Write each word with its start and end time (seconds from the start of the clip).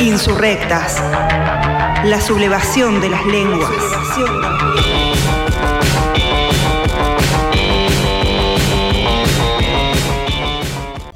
Insurrectas. 0.00 0.98
La 2.04 2.20
sublevación 2.22 3.02
de 3.02 3.10
las 3.10 3.26
lenguas. 3.26 3.70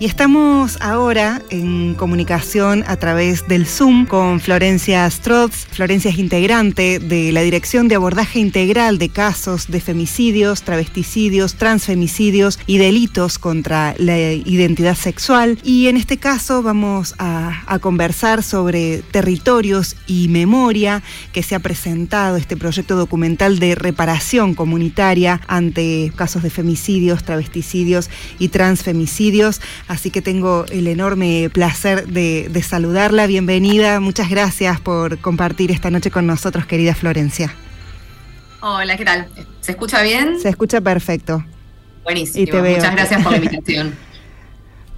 Y 0.04 0.06
estamos 0.06 0.77
ahora 0.83 1.40
en 1.48 1.95
comunicación 1.95 2.85
a 2.87 2.97
través 2.97 3.49
del 3.49 3.65
Zoom 3.65 4.04
con 4.04 4.38
Florencia 4.38 5.08
Strotz. 5.08 5.65
Florencia 5.71 6.11
es 6.11 6.19
integrante 6.19 6.99
de 6.99 7.33
la 7.33 7.40
Dirección 7.40 7.88
de 7.88 7.94
Abordaje 7.94 8.38
Integral 8.38 8.98
de 8.98 9.08
Casos 9.08 9.69
de 9.69 9.80
Femicidios, 9.80 10.61
Travesticidios, 10.61 11.54
Transfemicidios 11.54 12.58
y 12.67 12.76
Delitos 12.76 13.38
contra 13.38 13.94
la 13.97 14.19
Identidad 14.19 14.94
Sexual. 14.94 15.58
Y 15.62 15.87
en 15.87 15.97
este 15.97 16.19
caso 16.19 16.62
vamos 16.62 17.15
a, 17.16 17.62
a 17.65 17.79
conversar 17.79 18.43
sobre 18.43 18.98
territorios 19.11 19.97
y 20.07 20.29
memoria 20.29 21.02
que 21.33 21.43
se 21.43 21.55
ha 21.55 21.61
presentado 21.61 22.37
este 22.37 22.59
proyecto 22.59 22.95
documental 22.97 23.59
de 23.59 23.75
reparación 23.75 24.52
comunitaria 24.52 25.41
ante 25.47 26.12
casos 26.15 26.43
de 26.43 26.51
femicidios, 26.51 27.25
travesticidios 27.25 28.11
y 28.39 28.48
transfemicidios 28.48 29.62
así 29.95 30.11
que 30.11 30.21
tengo 30.21 30.66
el 30.71 30.87
enorme 30.87 31.48
placer 31.53 32.07
de, 32.07 32.62
saludarla. 32.62 33.27
Bienvenida, 33.27 34.01
muchas 34.01 34.29
gracias 34.29 34.80
por 34.80 35.19
compartir 35.19 35.70
esta 35.70 35.91
noche 35.91 36.11
con 36.11 36.27
nosotros, 36.27 36.67
querida 36.67 36.95
Florencia. 36.95 37.55
Hola, 38.61 38.97
¿qué 38.97 39.05
tal? 39.05 39.29
¿Se 39.61 39.73
escucha 39.73 40.03
bien? 40.03 40.41
Se 40.41 40.48
escucha 40.48 40.80
perfecto. 40.80 41.45
Buenísimo, 42.03 42.61
muchas 42.61 42.93
gracias 42.93 43.23
por 43.23 43.33
la 43.33 43.39
invitación. 43.39 43.95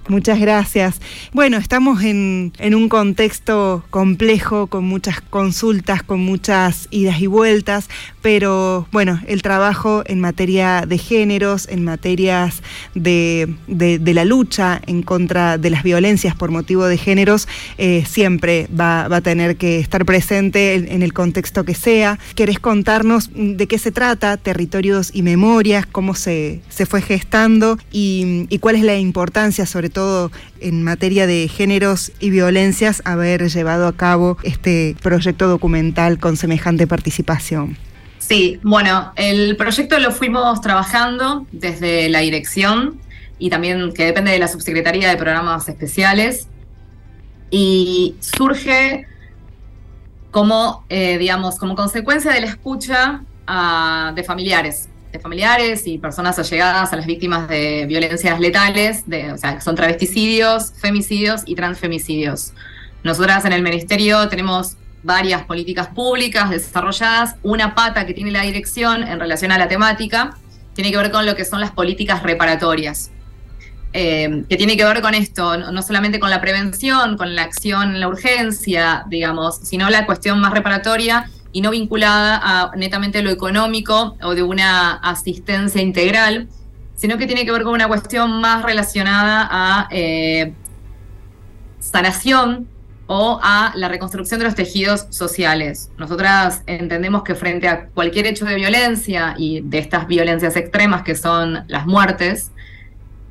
Muchas 0.09 0.39
gracias. 0.39 1.01
Bueno, 1.33 1.57
estamos 1.57 2.01
en, 2.01 2.53
un 2.61 2.87
contexto 2.87 3.83
complejo, 3.89 4.67
con 4.67 4.85
muchas 4.85 5.19
consultas, 5.19 6.01
con 6.01 6.21
muchas 6.21 6.87
idas 6.91 7.19
y 7.19 7.27
vueltas, 7.27 7.89
pero 8.21 8.87
bueno, 8.93 9.19
el 9.27 9.41
trabajo 9.41 10.03
en 10.05 10.21
materia 10.21 10.85
de 10.87 10.97
géneros, 10.97 11.67
en 11.67 11.83
materias 11.83 12.63
de, 12.95 13.49
la 13.67 14.23
lucha 14.23 14.81
en 14.87 15.03
contra 15.03 15.57
de 15.57 15.69
las 15.71 15.83
violencias 15.83 16.35
por 16.35 16.51
motivo 16.51 16.85
de 16.85 16.97
géneros, 16.97 17.49
eh, 17.77 18.05
siempre 18.07 18.69
va, 18.79 19.13
a 19.13 19.21
tener 19.21 19.57
que 19.57 19.79
estar 19.79 20.05
presente 20.05 20.75
en, 20.75 21.01
el 21.01 21.11
contexto 21.11 21.65
que 21.65 21.73
sea. 21.73 22.17
¿Querés 22.35 22.59
contarnos 22.59 23.29
de 23.33 23.67
qué 23.67 23.77
se 23.77 23.91
trata, 23.91 24.37
territorios 24.37 25.11
y 25.13 25.21
memorias, 25.21 25.85
cómo 25.85 26.15
se, 26.15 26.61
fue 26.87 27.01
gestando 27.01 27.77
y, 27.91 28.45
y 28.49 28.59
cuál 28.59 28.77
es 28.77 28.83
la 28.83 28.97
importancia 28.97 29.65
sobre 29.65 29.89
todo 29.89 29.96
todo 29.97 30.31
en 30.59 30.83
materia 30.83 31.25
de 31.25 31.47
géneros 31.47 32.11
y 32.19 32.29
violencias, 32.29 33.01
haber 33.03 33.49
llevado 33.49 33.87
a 33.87 33.93
cabo 33.93 34.37
este 34.43 34.95
proyecto 35.01 35.47
documental 35.47 36.19
con 36.19 36.37
semejante 36.37 36.85
participación. 36.85 37.75
Sí, 38.19 38.59
bueno, 38.61 39.11
el 39.15 39.57
proyecto 39.57 39.97
lo 39.97 40.11
fuimos 40.11 40.61
trabajando 40.61 41.47
desde 41.51 42.09
la 42.09 42.19
dirección 42.19 42.99
y 43.39 43.49
también 43.49 43.91
que 43.91 44.05
depende 44.05 44.31
de 44.31 44.37
la 44.37 44.47
subsecretaría 44.47 45.09
de 45.09 45.17
programas 45.17 45.67
especiales 45.67 46.47
y 47.49 48.17
surge 48.19 49.07
como, 50.29 50.85
eh, 50.89 51.17
digamos, 51.17 51.57
como 51.57 51.73
consecuencia 51.73 52.31
de 52.31 52.41
la 52.41 52.47
escucha 52.47 53.23
ah, 53.47 54.11
de 54.13 54.23
familiares 54.23 54.89
familiares 55.19 55.87
y 55.87 55.97
personas 55.97 56.39
allegadas 56.39 56.93
a 56.93 56.95
las 56.95 57.05
víctimas 57.05 57.47
de 57.47 57.85
violencias 57.87 58.39
letales, 58.39 59.03
o 59.33 59.37
sea, 59.37 59.61
son 59.61 59.75
travesticidios, 59.75 60.73
femicidios 60.79 61.43
y 61.45 61.55
transfemicidios. 61.55 62.53
Nosotras 63.03 63.45
en 63.45 63.53
el 63.53 63.61
Ministerio 63.61 64.27
tenemos 64.29 64.75
varias 65.03 65.43
políticas 65.43 65.87
públicas 65.87 66.49
desarrolladas. 66.49 67.35
Una 67.43 67.75
pata 67.75 68.05
que 68.05 68.13
tiene 68.13 68.31
la 68.31 68.41
dirección 68.41 69.03
en 69.03 69.19
relación 69.19 69.51
a 69.51 69.57
la 69.57 69.67
temática 69.67 70.37
tiene 70.73 70.91
que 70.91 70.97
ver 70.97 71.11
con 71.11 71.25
lo 71.25 71.35
que 71.35 71.45
son 71.45 71.61
las 71.61 71.71
políticas 71.71 72.23
reparatorias. 72.23 73.11
Eh, 73.93 74.43
que 74.49 74.57
tiene 74.57 74.75
que 74.75 74.83
ver 74.83 75.01
con 75.01 75.15
esto, 75.15 75.57
no 75.57 75.81
solamente 75.81 76.19
con 76.19 76.29
la 76.29 76.41
prevención, 76.41 77.17
con 77.17 77.35
la 77.35 77.43
acción 77.43 77.99
la 77.99 78.09
urgencia, 78.09 79.05
digamos, 79.07 79.57
sino 79.63 79.89
la 79.89 80.05
cuestión 80.05 80.39
más 80.39 80.53
reparatoria 80.53 81.31
y 81.57 81.61
no 81.61 81.71
vinculada 81.71 82.39
a 82.43 82.71
netamente 82.75 83.23
lo 83.23 83.31
económico 83.31 84.15
o 84.21 84.35
de 84.35 84.43
una 84.43 84.93
asistencia 84.97 85.81
integral, 85.81 86.49
sino 86.93 87.17
que 87.17 87.25
tiene 87.25 87.45
que 87.45 87.51
ver 87.51 87.63
con 87.63 87.73
una 87.73 87.87
cuestión 87.87 88.39
más 88.41 88.61
relacionada 88.61 89.47
a 89.49 89.87
eh, 89.89 90.53
sanación 91.79 92.67
o 93.07 93.39
a 93.41 93.71
la 93.75 93.87
reconstrucción 93.87 94.37
de 94.39 94.45
los 94.45 94.53
tejidos 94.53 95.07
sociales. 95.09 95.89
Nosotras 95.97 96.61
entendemos 96.67 97.23
que 97.23 97.33
frente 97.33 97.67
a 97.67 97.87
cualquier 97.87 98.27
hecho 98.27 98.45
de 98.45 98.53
violencia 98.53 99.33
y 99.35 99.61
de 99.61 99.79
estas 99.79 100.05
violencias 100.05 100.55
extremas 100.57 101.01
que 101.01 101.15
son 101.15 101.63
las 101.67 101.87
muertes, 101.87 102.51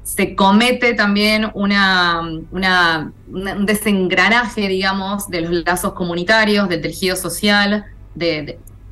se 0.02 0.34
comete 0.34 0.94
también 0.94 1.48
una, 1.54 2.22
un 2.22 3.66
desengranaje, 3.66 4.66
digamos, 4.66 5.28
de 5.28 5.42
los 5.42 5.52
lazos 5.64 5.92
comunitarios, 5.92 6.68
del 6.68 6.80
tejido 6.80 7.14
social, 7.14 7.86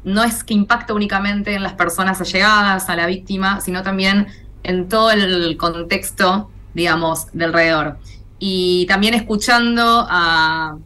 no 0.05 0.23
es 0.23 0.45
que 0.45 0.55
impacta 0.55 0.95
únicamente 0.95 1.55
en 1.55 1.63
las 1.63 1.73
personas 1.73 2.21
allegadas 2.21 2.89
a 2.89 2.97
la 2.97 3.07
víctima, 3.07 3.61
sino 3.61 3.83
también 3.83 4.29
en 4.63 4.89
todo 4.89 5.11
el 5.11 5.57
contexto, 5.57 6.51
digamos, 6.75 7.27
del 7.33 7.51
alrededor. 7.51 7.99
Y 8.39 8.87
también 8.87 9.15
escuchando 9.15 10.07
a 10.09 10.77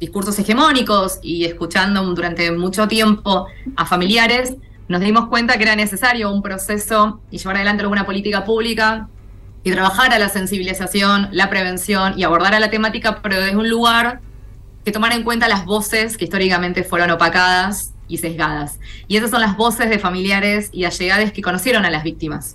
discursos 0.00 0.38
hegemónicos 0.38 1.18
y 1.22 1.44
escuchando 1.44 2.02
durante 2.14 2.50
mucho 2.52 2.86
tiempo 2.86 3.46
a 3.76 3.86
familiares, 3.86 4.54
nos 4.88 5.00
dimos 5.00 5.28
cuenta 5.28 5.56
que 5.56 5.64
era 5.64 5.74
necesario 5.74 6.30
un 6.30 6.42
proceso 6.42 7.20
y 7.30 7.38
llevar 7.38 7.56
adelante 7.56 7.82
alguna 7.82 8.04
política 8.04 8.44
pública 8.44 9.08
y 9.64 9.72
trabajar 9.72 10.12
a 10.12 10.18
la 10.18 10.28
sensibilización, 10.28 11.28
la 11.32 11.50
prevención 11.50 12.14
y 12.16 12.22
abordar 12.22 12.54
a 12.54 12.60
la 12.60 12.70
temática, 12.70 13.20
pero 13.22 13.36
desde 13.36 13.56
un 13.56 13.68
lugar 13.68 14.20
que 14.86 14.92
tomar 14.92 15.12
en 15.12 15.24
cuenta 15.24 15.48
las 15.48 15.64
voces 15.64 16.16
que 16.16 16.26
históricamente 16.26 16.84
fueron 16.84 17.10
opacadas 17.10 17.92
y 18.06 18.18
sesgadas. 18.18 18.78
Y 19.08 19.16
esas 19.16 19.30
son 19.30 19.40
las 19.40 19.56
voces 19.56 19.90
de 19.90 19.98
familiares 19.98 20.70
y 20.72 20.84
allegados 20.84 21.32
que 21.32 21.42
conocieron 21.42 21.84
a 21.84 21.90
las 21.90 22.04
víctimas. 22.04 22.54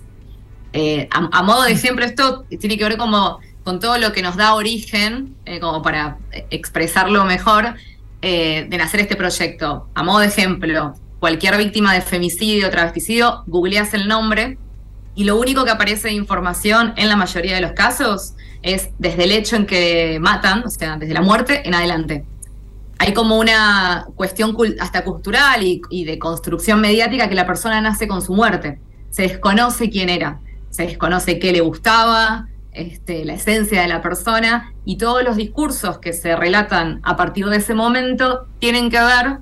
Eh, 0.72 1.10
a, 1.10 1.42
modo 1.42 1.64
de 1.64 1.72
ejemplo, 1.72 2.06
esto 2.06 2.46
tiene 2.58 2.78
que 2.78 2.84
ver 2.84 2.96
como 2.96 3.38
con 3.64 3.80
todo 3.80 3.98
lo 3.98 4.14
que 4.14 4.22
nos 4.22 4.36
da 4.36 4.54
origen, 4.54 5.36
eh, 5.44 5.60
como 5.60 5.82
para 5.82 6.16
expresarlo 6.48 7.26
mejor, 7.26 7.74
eh, 8.22 8.66
de 8.66 8.78
nacer 8.78 9.00
este 9.00 9.14
proyecto. 9.14 9.90
A 9.94 10.02
modo 10.02 10.20
de 10.20 10.28
ejemplo, 10.28 10.94
cualquier 11.20 11.58
víctima 11.58 11.92
de 11.92 12.00
femicidio 12.00 12.68
o 12.68 12.70
travesticidio, 12.70 13.44
googleas 13.46 13.92
el 13.92 14.08
nombre 14.08 14.56
y 15.14 15.24
lo 15.24 15.38
único 15.38 15.64
que 15.64 15.70
aparece 15.70 16.08
de 16.08 16.14
información 16.14 16.94
en 16.96 17.08
la 17.08 17.16
mayoría 17.16 17.54
de 17.54 17.60
los 17.60 17.72
casos 17.72 18.34
es 18.62 18.90
desde 18.98 19.24
el 19.24 19.32
hecho 19.32 19.56
en 19.56 19.66
que 19.66 20.18
matan, 20.20 20.64
o 20.64 20.70
sea, 20.70 20.96
desde 20.96 21.14
la 21.14 21.22
muerte 21.22 21.66
en 21.66 21.74
adelante. 21.74 22.24
Hay 22.98 23.12
como 23.12 23.38
una 23.38 24.06
cuestión 24.14 24.56
hasta 24.80 25.02
cultural 25.02 25.62
y, 25.62 26.04
de 26.04 26.18
construcción 26.18 26.80
mediática 26.80 27.28
que 27.28 27.34
la 27.34 27.46
persona 27.46 27.80
nace 27.80 28.06
con 28.06 28.22
su 28.22 28.32
muerte. 28.32 28.78
Se 29.10 29.22
desconoce 29.22 29.90
quién 29.90 30.08
era, 30.08 30.40
se 30.70 30.84
desconoce 30.84 31.38
qué 31.38 31.52
le 31.52 31.60
gustaba, 31.60 32.46
este, 32.72 33.24
la 33.24 33.34
esencia 33.34 33.82
de 33.82 33.88
la 33.88 34.00
persona 34.00 34.72
y 34.84 34.96
todos 34.96 35.22
los 35.24 35.36
discursos 35.36 35.98
que 35.98 36.12
se 36.12 36.36
relatan 36.36 37.00
a 37.02 37.16
partir 37.16 37.46
de 37.46 37.58
ese 37.58 37.74
momento 37.74 38.46
tienen 38.60 38.88
que 38.88 39.00
ver 39.00 39.38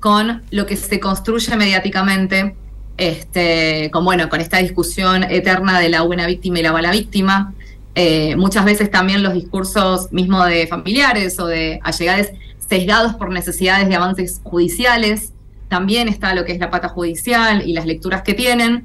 con 0.00 0.42
lo 0.50 0.66
que 0.66 0.76
se 0.76 1.00
construye 1.00 1.56
mediáticamente, 1.56 2.56
este, 2.96 3.90
con, 3.92 4.04
bueno, 4.04 4.28
con 4.28 4.40
esta 4.40 4.58
discusión 4.58 5.24
eterna 5.24 5.80
de 5.80 5.88
la 5.88 6.02
buena 6.02 6.26
víctima 6.26 6.60
y 6.60 6.62
la 6.62 6.72
mala 6.72 6.90
víctima, 6.90 7.54
eh, 7.94 8.34
muchas 8.36 8.64
veces 8.64 8.90
también 8.90 9.22
los 9.22 9.34
discursos 9.34 10.12
mismos 10.12 10.46
de 10.48 10.66
familiares 10.66 11.38
o 11.38 11.46
de 11.46 11.80
allegados 11.82 12.28
sesgados 12.58 13.14
por 13.14 13.30
necesidades 13.30 13.88
de 13.88 13.94
avances 13.94 14.40
judiciales. 14.42 15.32
También 15.68 16.08
está 16.08 16.34
lo 16.34 16.44
que 16.44 16.52
es 16.52 16.58
la 16.58 16.70
pata 16.70 16.88
judicial 16.88 17.62
y 17.66 17.72
las 17.72 17.86
lecturas 17.86 18.22
que 18.22 18.34
tienen. 18.34 18.84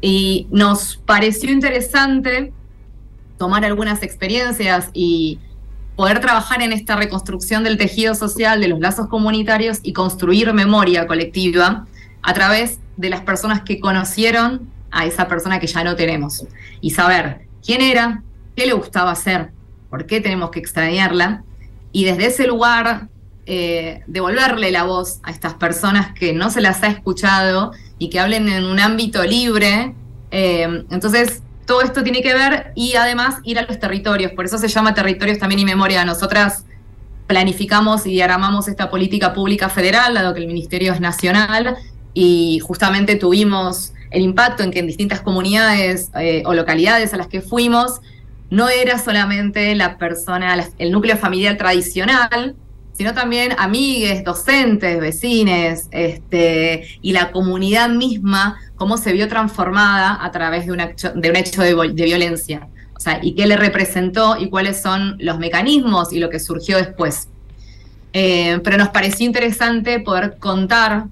Y 0.00 0.46
nos 0.50 0.96
pareció 1.04 1.50
interesante 1.50 2.52
tomar 3.36 3.64
algunas 3.64 4.02
experiencias 4.02 4.90
y 4.92 5.38
poder 5.96 6.20
trabajar 6.20 6.62
en 6.62 6.72
esta 6.72 6.96
reconstrucción 6.96 7.64
del 7.64 7.76
tejido 7.76 8.14
social, 8.14 8.60
de 8.60 8.68
los 8.68 8.80
lazos 8.80 9.08
comunitarios 9.08 9.80
y 9.82 9.92
construir 9.92 10.52
memoria 10.52 11.06
colectiva 11.06 11.86
a 12.22 12.34
través 12.34 12.78
de 12.98 13.08
las 13.08 13.22
personas 13.22 13.62
que 13.62 13.80
conocieron 13.80 14.68
a 14.90 15.06
esa 15.06 15.28
persona 15.28 15.60
que 15.60 15.66
ya 15.66 15.84
no 15.84 15.96
tenemos 15.96 16.44
y 16.80 16.90
saber 16.90 17.46
quién 17.64 17.80
era, 17.80 18.22
qué 18.56 18.66
le 18.66 18.72
gustaba 18.72 19.12
hacer, 19.12 19.52
por 19.88 20.04
qué 20.06 20.20
tenemos 20.20 20.50
que 20.50 20.58
extrañarla, 20.58 21.44
y 21.92 22.04
desde 22.04 22.26
ese 22.26 22.46
lugar 22.46 23.08
eh, 23.46 24.02
devolverle 24.06 24.70
la 24.70 24.82
voz 24.82 25.20
a 25.22 25.30
estas 25.30 25.54
personas 25.54 26.12
que 26.12 26.32
no 26.32 26.50
se 26.50 26.60
las 26.60 26.82
ha 26.82 26.88
escuchado 26.88 27.72
y 27.98 28.10
que 28.10 28.20
hablen 28.20 28.48
en 28.48 28.64
un 28.64 28.78
ámbito 28.78 29.24
libre. 29.24 29.94
Eh, 30.30 30.84
entonces, 30.90 31.42
todo 31.64 31.80
esto 31.80 32.02
tiene 32.02 32.20
que 32.20 32.34
ver 32.34 32.72
y 32.74 32.96
además 32.96 33.36
ir 33.44 33.58
a 33.58 33.62
los 33.62 33.78
territorios, 33.78 34.32
por 34.32 34.44
eso 34.44 34.58
se 34.58 34.68
llama 34.68 34.92
territorios 34.92 35.38
también 35.38 35.60
y 35.60 35.64
memoria. 35.64 36.04
Nosotras 36.04 36.64
planificamos 37.26 38.06
y 38.06 38.10
diagramamos 38.10 38.68
esta 38.68 38.90
política 38.90 39.32
pública 39.32 39.68
federal, 39.68 40.14
dado 40.14 40.34
que 40.34 40.40
el 40.40 40.46
ministerio 40.46 40.92
es 40.92 41.00
nacional, 41.00 41.76
y 42.14 42.60
justamente 42.60 43.16
tuvimos 43.16 43.92
el 44.10 44.22
impacto 44.22 44.62
en 44.62 44.70
que 44.70 44.78
en 44.78 44.86
distintas 44.86 45.20
comunidades 45.20 46.10
eh, 46.18 46.42
o 46.46 46.54
localidades 46.54 47.12
a 47.14 47.16
las 47.16 47.26
que 47.26 47.40
fuimos, 47.40 48.00
no 48.50 48.68
era 48.68 48.98
solamente 48.98 49.74
la 49.74 49.98
persona, 49.98 50.56
el 50.78 50.90
núcleo 50.90 51.16
familiar 51.16 51.56
tradicional, 51.56 52.56
sino 52.98 53.14
también 53.14 53.54
amigues, 53.58 54.24
docentes, 54.24 54.98
vecines, 55.00 55.88
este, 55.92 56.88
y 57.00 57.12
la 57.12 57.30
comunidad 57.30 57.90
misma, 57.90 58.58
cómo 58.74 58.96
se 58.96 59.12
vio 59.12 59.28
transformada 59.28 60.18
a 60.20 60.30
través 60.32 60.66
de 60.66 60.72
un 60.72 60.80
hecho 60.80 61.12
de, 61.12 61.30
un 61.30 61.36
hecho 61.36 61.62
violencia. 61.92 62.68
O 62.96 63.00
sea, 63.00 63.20
y 63.22 63.36
qué 63.36 63.46
le 63.46 63.56
representó 63.56 64.36
y 64.36 64.48
cuáles 64.48 64.82
son 64.82 65.16
los 65.20 65.38
mecanismos 65.38 66.12
y 66.12 66.18
lo 66.18 66.28
que 66.28 66.40
surgió 66.40 66.76
después. 66.78 67.28
Eh, 68.12 68.58
pero 68.64 68.76
nos 68.78 68.88
pareció 68.88 69.26
interesante 69.26 70.00
poder 70.00 70.38
contar 70.38 71.04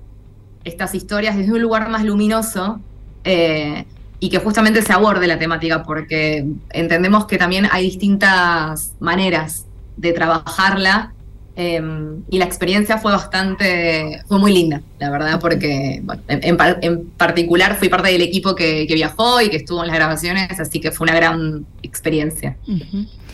estas 0.67 0.95
historias 0.95 1.37
desde 1.37 1.53
un 1.53 1.63
lugar 1.63 1.89
más 1.89 2.05
luminoso 2.05 2.81
eh, 3.25 3.85
y 4.19 4.29
que 4.29 4.39
justamente 4.39 4.83
se 4.83 4.93
aborde 4.93 5.27
la 5.27 5.39
temática, 5.39 5.83
porque 5.83 6.45
entendemos 6.71 7.27
que 7.27 7.39
también 7.39 7.69
hay 7.71 7.85
distintas 7.85 8.95
maneras 8.99 9.67
de 9.97 10.13
trabajarla 10.13 11.13
em, 11.55 12.23
y 12.29 12.39
la 12.39 12.45
experiencia 12.47 12.99
fue 12.99 13.13
bastante, 13.13 14.23
fue 14.27 14.39
muy 14.39 14.53
linda, 14.53 14.83
la 14.99 15.11
verdad, 15.11 15.41
porque 15.41 16.03
en, 16.29 17.07
particular 17.17 17.77
fui 17.77 17.89
parte 17.89 18.11
del 18.11 18.23
equipo 18.23 18.55
que, 18.55 18.87
viajó 18.89 19.41
y 19.41 19.51
que 19.51 19.59
estuvo 19.59 19.83
en 19.83 19.89
las 19.89 19.97
grabaciones, 19.97 20.59
así 20.59 20.81
que 20.81 20.91
fue 20.91 21.05
una 21.05 21.15
gran 21.15 21.65
experiencia. 21.83 22.57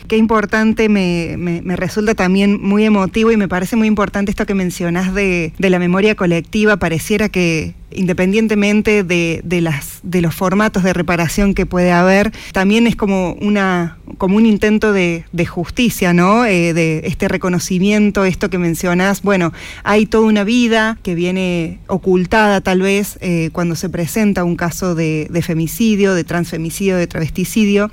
Qué 0.07 0.17
importante, 0.17 0.89
me, 0.89 1.35
me, 1.37 1.75
resulta 1.75 2.13
también 2.13 2.61
muy 2.61 2.83
emotivo 2.83 3.31
y 3.31 3.37
me 3.37 3.47
parece 3.47 3.75
muy 3.75 3.87
importante 3.87 4.31
esto 4.31 4.45
que 4.45 4.53
mencionás 4.53 5.13
de, 5.13 5.53
de 5.57 5.69
la 5.69 5.79
memoria 5.79 6.15
colectiva. 6.15 6.77
Pareciera 6.77 7.29
que 7.29 7.73
independientemente 7.95 9.03
de, 9.03 9.61
las, 9.61 9.99
de 10.03 10.21
los 10.21 10.35
formatos 10.35 10.83
de 10.83 10.93
reparación 10.93 11.53
que 11.53 11.65
puede 11.65 11.91
haber, 11.91 12.31
también 12.51 12.87
es 12.87 12.95
como, 12.95 13.33
una, 13.33 13.97
como 14.17 14.37
un 14.37 14.45
intento 14.45 14.93
de, 14.93 15.23
justicia, 15.43 16.13
¿no? 16.13 16.45
Eh, 16.45 16.73
de 16.73 17.01
este 17.03 17.27
reconocimiento, 17.27 18.23
esto 18.23 18.49
que 18.49 18.57
mencionas, 18.57 19.21
bueno, 19.21 19.51
hay 19.83 20.05
toda 20.05 20.25
una 20.25 20.45
vida 20.45 20.97
que 21.03 21.15
viene 21.15 21.79
ocultada 21.87 22.61
tal 22.61 22.81
vez 22.81 23.17
eh, 23.19 23.49
cuando 23.51 23.75
se 23.75 23.89
presenta 23.89 24.45
un 24.45 24.55
caso 24.55 24.95
de, 24.95 25.27
femicidio, 25.45 26.13
de 26.13 26.23
transfemicidio, 26.23 26.95
de 26.95 27.07
travesticidio, 27.07 27.91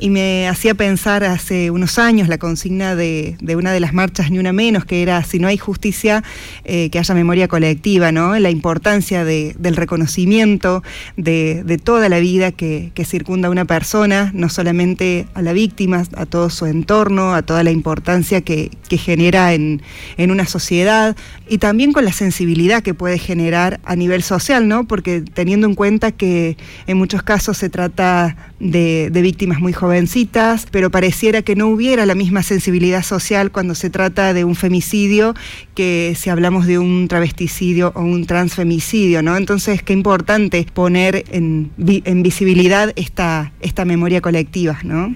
y 0.00 0.10
me 0.10 0.48
hacía 0.48 0.74
pensar 0.74 1.22
hace 1.48 1.70
unos 1.70 1.98
años 1.98 2.28
la 2.28 2.36
consigna 2.36 2.94
de, 2.94 3.38
una 3.56 3.72
de 3.72 3.80
las 3.80 3.94
marchas 3.94 4.30
Ni 4.30 4.38
Una 4.38 4.52
Menos, 4.52 4.84
que 4.84 5.00
era, 5.00 5.22
si 5.24 5.38
no 5.38 5.48
hay 5.48 5.56
justicia, 5.56 6.22
eh, 6.66 6.90
que 6.90 6.98
haya 6.98 7.14
memoria 7.14 7.48
colectiva, 7.48 8.12
¿no? 8.12 8.38
La 8.38 8.50
importancia 8.50 9.24
de 9.24 9.54
del 9.58 9.76
reconocimiento 9.76 10.82
de, 11.16 11.80
toda 11.82 12.08
la 12.08 12.18
vida 12.18 12.52
que, 12.52 12.92
circunda 13.06 13.48
a 13.48 13.50
una 13.50 13.64
persona, 13.64 14.30
no 14.34 14.50
solamente 14.50 15.26
a 15.32 15.40
la 15.40 15.54
víctima, 15.54 16.02
a 16.14 16.26
todo 16.26 16.50
su 16.50 16.66
entorno, 16.66 17.34
a 17.34 17.40
toda 17.40 17.64
la 17.64 17.70
importancia 17.70 18.42
que, 18.42 18.70
genera 18.90 19.54
en, 19.54 19.80
una 20.18 20.44
sociedad 20.44 21.16
y 21.48 21.58
también 21.58 21.92
con 21.92 22.04
la 22.04 22.12
sensibilidad 22.12 22.82
que 22.82 22.92
puede 22.92 23.18
generar 23.18 23.80
a 23.84 23.96
nivel 23.96 24.22
social, 24.22 24.68
¿no? 24.68 24.86
Porque 24.86 25.22
teniendo 25.22 25.66
en 25.66 25.74
cuenta 25.74 26.12
que 26.12 26.58
en 26.86 26.98
muchos 26.98 27.22
casos 27.22 27.56
se 27.56 27.70
trata 27.70 28.36
de 28.60 29.10
víctimas 29.22 29.60
muy 29.60 29.72
jovencitas, 29.72 30.66
pero 30.70 30.90
pareciera 30.90 31.37
que 31.42 31.56
no 31.56 31.68
hubiera 31.68 32.06
la 32.06 32.14
misma 32.14 32.42
sensibilidad 32.42 33.02
social 33.02 33.50
cuando 33.50 33.74
se 33.74 33.90
trata 33.90 34.32
de 34.32 34.44
un 34.44 34.54
femicidio 34.54 35.34
que 35.74 36.14
si 36.16 36.30
hablamos 36.30 36.66
de 36.66 36.78
un 36.78 37.08
travesticidio 37.08 37.92
o 37.94 38.00
un 38.00 38.26
transfemicidio, 38.26 39.22
¿no? 39.22 39.36
Entonces, 39.36 39.82
qué 39.82 39.92
importante 39.92 40.66
poner 40.72 41.24
en, 41.30 41.72
visibilidad 41.76 42.92
esta, 42.96 43.52
esta 43.60 43.84
memoria 43.84 44.20
colectiva, 44.20 44.78
¿no? 44.82 45.14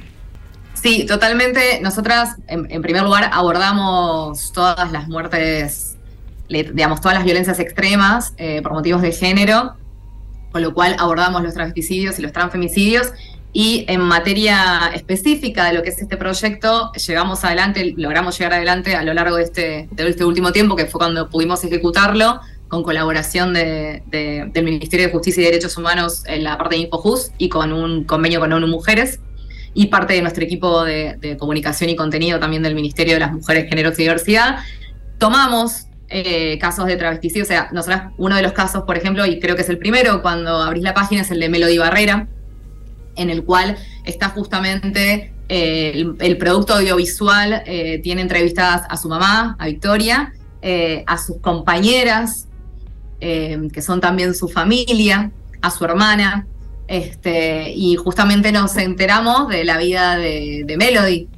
Sí, 0.75 1.07
totalmente. 1.07 1.81
Nosotras, 1.81 2.37
en, 2.49 2.83
primer 2.83 3.05
lugar, 3.05 3.31
abordamos 3.33 4.53
todas 4.53 4.91
las 4.91 5.07
muertes, 5.09 5.97
digamos, 6.49 7.01
todas 7.01 7.17
las 7.17 7.25
violencias 7.25 7.61
extremas 7.61 8.35
eh, 8.37 8.61
por 8.63 8.73
motivos 8.73 9.01
de 9.01 9.13
género, 9.13 9.77
con 10.51 10.61
lo 10.61 10.75
cual 10.75 10.97
abordamos 10.99 11.43
los 11.43 11.55
travesticidios 11.55 12.19
y 12.19 12.23
los 12.23 12.33
transfemicidios. 12.33 13.13
Y 13.55 13.85
en 13.89 14.01
materia 14.01 14.91
específica 14.95 15.67
de 15.67 15.75
lo 15.75 15.83
que 15.83 15.91
es 15.91 15.99
este 16.01 16.17
proyecto, 16.17 16.91
llegamos 16.93 17.45
adelante, 17.45 17.93
logramos 17.97 18.39
llegar 18.39 18.55
adelante 18.55 18.97
a 18.97 19.03
lo 19.03 19.13
largo 19.13 19.37
de 19.37 19.43
este, 19.43 19.89
de 19.91 20.09
este 20.09 20.25
último 20.25 20.53
tiempo, 20.53 20.75
que 20.75 20.87
fue 20.87 20.99
cuando 20.99 21.29
pudimos 21.29 21.63
ejecutarlo, 21.63 22.41
con 22.73 22.83
colaboración 22.83 23.53
del 23.53 24.65
Ministerio 24.65 25.07
de 25.07 25.13
Justicia 25.13 25.43
y 25.43 25.45
Derechos 25.45 25.77
Humanos 25.77 26.23
en 26.27 26.43
la 26.43 26.57
parte 26.57 26.77
de 26.77 26.81
InfoJust 26.81 27.35
y 27.37 27.51
con 27.51 27.71
un 27.71 28.05
convenio 28.05 28.41
con 28.41 28.51
ONU 28.51 28.67
Mujeres 28.67 29.21
y 29.75 29.89
parte 29.89 30.15
de 30.15 30.23
nuestro 30.23 30.43
equipo 30.43 30.83
de, 30.83 31.37
comunicación 31.39 31.91
y 31.91 31.97
contenido 31.97 32.41
también 32.41 32.63
del 32.63 32.75
Ministerio 32.75 33.13
de 33.13 33.21
las 33.21 33.33
Mujeres, 33.33 33.69
Géneros 33.69 33.99
y 33.99 34.03
Diversidad. 34.05 34.61
Tomamos 35.19 35.87
eh, 36.09 36.59
casos 36.59 36.87
de 36.87 36.97
travesticidio, 36.97 37.43
o 37.43 37.47
sea, 37.47 37.69
nosotros, 37.73 38.13
uno 38.17 38.37
de 38.37 38.43
los 38.43 38.53
casos, 38.53 38.85
por 38.85 38.97
ejemplo, 38.97 39.27
y 39.27 39.39
creo 39.39 39.55
que 39.55 39.61
es 39.61 39.69
el 39.69 39.77
primero, 39.77 40.23
cuando 40.23 40.63
abrís 40.63 40.83
la 40.83 40.95
página, 40.95 41.21
es 41.21 41.31
el 41.31 41.41
de 41.41 41.51
Melody 41.51 41.77
Barrera, 41.77 42.27
en 43.17 43.31
el 43.31 43.45
cual 43.45 43.77
está 44.05 44.31
justamente 44.31 45.33
eh, 45.49 46.05
el, 46.19 46.39
producto 46.39 46.75
audiovisual, 46.75 47.63
eh, 47.67 48.01
tiene 48.03 48.23
entrevistadas 48.23 48.87
a 48.89 48.97
su 48.97 49.09
mamá, 49.09 49.57
a 49.59 49.67
Victoria, 49.67 50.33
a 51.07 51.19
sus 51.19 51.39
compañeras, 51.39 52.47
eh, 53.25 53.69
que 53.73 53.83
son 53.83 54.01
también 54.01 54.35
su 54.35 54.49
familia, 54.49 55.31
a 55.61 55.71
su 55.71 55.85
hermana, 55.85 56.45
este, 56.89 57.71
y 57.71 57.95
justamente 57.95 58.51
nos 58.51 58.77
enteramos 58.77 59.49
de 59.49 59.65
la 59.65 59.79
vida 59.79 60.17
de, 60.17 60.75
Melody, 60.77 61.29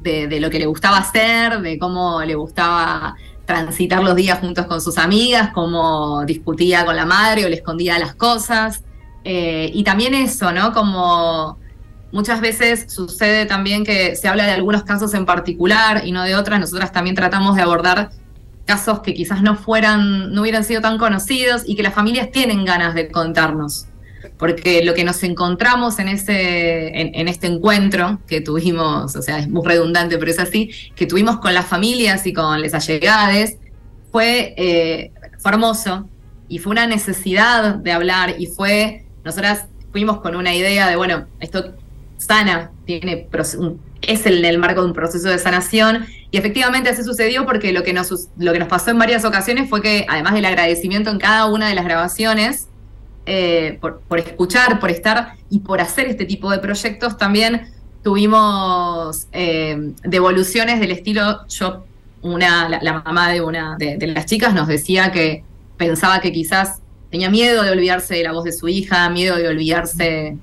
de, 0.00 0.40
lo 0.40 0.48
que 0.48 0.58
le 0.58 0.64
gustaba 0.64 0.96
hacer, 0.96 1.60
de 1.60 1.78
cómo 1.78 2.22
le 2.22 2.36
gustaba 2.36 3.16
transitar 3.44 4.02
los 4.02 4.16
días 4.16 4.40
juntos 4.40 4.64
con 4.64 4.80
sus 4.80 4.96
amigas, 4.96 5.50
cómo 5.52 6.24
discutía 6.24 6.86
con 6.86 6.96
la 6.96 7.04
madre 7.04 7.44
o 7.44 7.50
le 7.50 7.56
escondía 7.56 7.98
las 7.98 8.14
cosas. 8.14 8.82
Eh, 9.28 9.72
y 9.74 9.82
también 9.82 10.14
eso, 10.14 10.52
¿no? 10.52 10.72
Como 10.72 11.58
muchas 12.12 12.40
veces 12.40 12.86
sucede 12.86 13.44
también 13.44 13.82
que 13.84 14.14
se 14.14 14.28
habla 14.28 14.46
de 14.46 14.52
algunos 14.52 14.84
casos 14.84 15.14
en 15.14 15.26
particular 15.26 16.02
y 16.04 16.12
no 16.12 16.22
de 16.22 16.36
otras, 16.36 16.60
nosotras 16.60 16.92
también 16.92 17.16
tratamos 17.16 17.56
de 17.56 17.62
abordar 17.62 18.10
casos 18.66 19.00
que 19.00 19.14
quizás 19.14 19.42
no 19.42 19.56
fueran, 19.56 20.32
no 20.32 20.42
hubieran 20.42 20.62
sido 20.62 20.80
tan 20.80 20.96
conocidos 20.96 21.64
y 21.66 21.74
que 21.74 21.82
las 21.82 21.92
familias 21.92 22.30
tienen 22.30 22.64
ganas 22.64 22.94
de 22.94 23.10
contarnos. 23.10 23.86
Porque 24.38 24.84
lo 24.84 24.94
que 24.94 25.02
nos 25.02 25.20
encontramos 25.24 25.98
en, 25.98 26.06
ese, 26.06 26.96
en, 27.00 27.26
este 27.26 27.48
encuentro 27.48 28.20
que 28.28 28.40
tuvimos, 28.40 29.16
o 29.16 29.22
sea, 29.22 29.40
es 29.40 29.48
muy 29.48 29.66
redundante, 29.66 30.18
pero 30.18 30.30
es 30.30 30.38
así, 30.38 30.70
que 30.94 31.06
tuvimos 31.06 31.38
con 31.38 31.52
las 31.52 31.66
familias 31.66 32.26
y 32.28 32.32
con 32.32 32.62
las 32.62 32.74
allegades, 32.74 33.56
fue, 34.12 34.54
eh, 34.56 35.10
fue 35.40 35.50
hermoso 35.50 36.08
y 36.48 36.58
fue 36.58 36.70
una 36.70 36.86
necesidad 36.86 37.74
de 37.74 37.92
hablar 37.92 38.36
y 38.38 38.46
fue, 38.46 39.05
nosotras 39.26 39.66
fuimos 39.92 40.20
con 40.20 40.34
una 40.34 40.54
idea 40.54 40.88
de, 40.88 40.96
bueno, 40.96 41.26
esto 41.40 41.74
sana, 42.16 42.70
tiene 42.86 43.28
es 44.02 44.26
el, 44.26 44.44
el 44.44 44.58
marco 44.58 44.80
de 44.80 44.86
un 44.86 44.92
proceso 44.94 45.28
de 45.28 45.38
sanación 45.38 46.06
y 46.30 46.38
efectivamente 46.38 46.90
así 46.90 47.02
sucedió 47.02 47.44
porque 47.44 47.72
lo 47.72 47.82
que, 47.82 47.92
nos, 47.92 48.28
lo 48.38 48.52
que 48.52 48.58
nos 48.58 48.68
pasó 48.68 48.90
en 48.90 48.98
varias 48.98 49.24
ocasiones 49.24 49.68
fue 49.68 49.82
que, 49.82 50.06
además 50.08 50.34
del 50.34 50.44
agradecimiento 50.44 51.10
en 51.10 51.18
cada 51.18 51.46
una 51.46 51.68
de 51.68 51.74
las 51.74 51.84
grabaciones, 51.84 52.68
eh, 53.26 53.78
por, 53.80 54.18
escuchar, 54.18 54.78
por 54.78 54.90
estar 54.90 55.34
y 55.50 55.60
por 55.60 55.80
hacer 55.80 56.06
este 56.06 56.24
tipo 56.24 56.50
de 56.50 56.58
proyectos, 56.58 57.18
también 57.18 57.72
tuvimos 58.02 59.26
eh, 59.32 59.92
devoluciones 60.04 60.78
del 60.78 60.92
estilo, 60.92 61.46
yo, 61.48 61.84
una, 62.22 62.68
la, 62.68 63.02
mamá 63.02 63.30
de 63.32 63.40
una 63.40 63.76
de, 63.76 63.98
las 64.06 64.26
chicas 64.26 64.54
nos 64.54 64.68
decía 64.68 65.10
que 65.12 65.42
pensaba 65.76 66.20
que 66.20 66.32
quizás 66.32 66.80
tenía 67.16 67.30
miedo 67.30 67.62
de 67.62 67.70
olvidarse 67.70 68.14
de 68.14 68.24
la 68.24 68.32
voz 68.32 68.44
de 68.44 68.52
su 68.52 68.68
hija, 68.68 69.08
miedo 69.08 69.36
de 69.36 69.48
olvidarse 69.48 70.36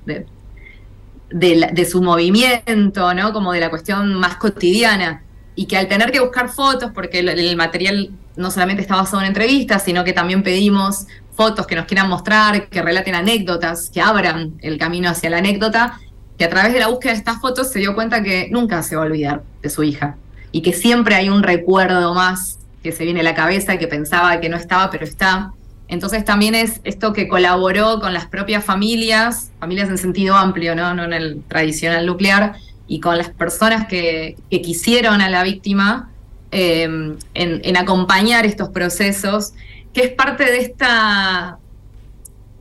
de, 1.30 1.86
su 1.88 2.02
movimiento, 2.02 3.14
¿no? 3.14 3.32
Como 3.32 3.52
de 3.52 3.60
la 3.60 3.70
cuestión 3.70 4.12
más 4.14 4.34
cotidiana 4.38 5.22
y 5.54 5.66
que 5.66 5.76
al 5.76 5.86
tener 5.86 6.10
que 6.10 6.18
buscar 6.18 6.48
fotos, 6.48 6.90
porque 6.92 7.20
el, 7.20 7.56
material 7.56 8.10
no 8.34 8.50
solamente 8.50 8.82
está 8.82 8.96
basado 8.96 9.22
en 9.22 9.28
entrevistas, 9.28 9.84
sino 9.84 10.02
que 10.02 10.12
también 10.12 10.42
pedimos 10.42 11.06
fotos 11.36 11.64
que 11.64 11.76
nos 11.76 11.84
quieran 11.84 12.08
mostrar, 12.08 12.68
que 12.68 12.82
relaten 12.82 13.14
anécdotas, 13.14 13.88
que 13.88 14.00
abran 14.00 14.54
el 14.60 14.76
camino 14.76 15.08
hacia 15.08 15.30
la 15.30 15.38
anécdota, 15.38 16.00
que 16.36 16.44
a 16.44 16.50
través 16.50 16.72
de 16.72 16.80
la 16.80 16.88
búsqueda 16.88 17.12
de 17.12 17.18
estas 17.18 17.40
fotos 17.40 17.70
se 17.70 17.78
dio 17.78 17.94
cuenta 17.94 18.20
que 18.20 18.48
nunca 18.50 18.82
se 18.82 18.96
va 18.96 19.02
a 19.02 19.06
olvidar 19.06 19.44
de 19.62 19.70
su 19.70 19.84
hija 19.84 20.16
y 20.50 20.62
que 20.62 20.72
siempre 20.72 21.14
hay 21.14 21.28
un 21.28 21.44
recuerdo 21.44 22.14
más 22.14 22.58
que 22.82 22.90
se 22.90 23.04
viene 23.04 23.20
a 23.20 23.22
la 23.22 23.36
cabeza, 23.36 23.78
que 23.78 23.86
pensaba 23.86 24.40
que 24.40 24.48
no 24.48 24.56
estaba, 24.56 24.90
pero 24.90 25.04
está. 25.04 25.52
Entonces 25.88 26.24
también 26.24 26.54
es 26.54 26.80
esto 26.84 27.12
que 27.12 27.28
colaboró 27.28 28.00
con 28.00 28.14
las 28.14 28.26
propias 28.26 28.64
familias, 28.64 29.50
familias 29.60 29.88
en 29.88 29.98
sentido 29.98 30.34
amplio, 30.34 30.74
no, 30.74 30.94
no 30.94 31.04
en 31.04 31.12
el 31.12 31.42
tradicional 31.46 32.06
nuclear, 32.06 32.56
y 32.86 33.00
con 33.00 33.18
las 33.18 33.30
personas 33.30 33.86
que, 33.86 34.36
quisieron 34.50 35.20
a 35.20 35.28
la 35.28 35.42
víctima, 35.42 36.10
em, 36.50 37.16
en, 37.34 37.76
acompañar 37.76 38.46
estos 38.46 38.68
procesos, 38.70 39.52
que 39.92 40.04
es 40.04 40.10
parte 40.10 40.44
de 40.44 40.58
esta, 40.58 41.58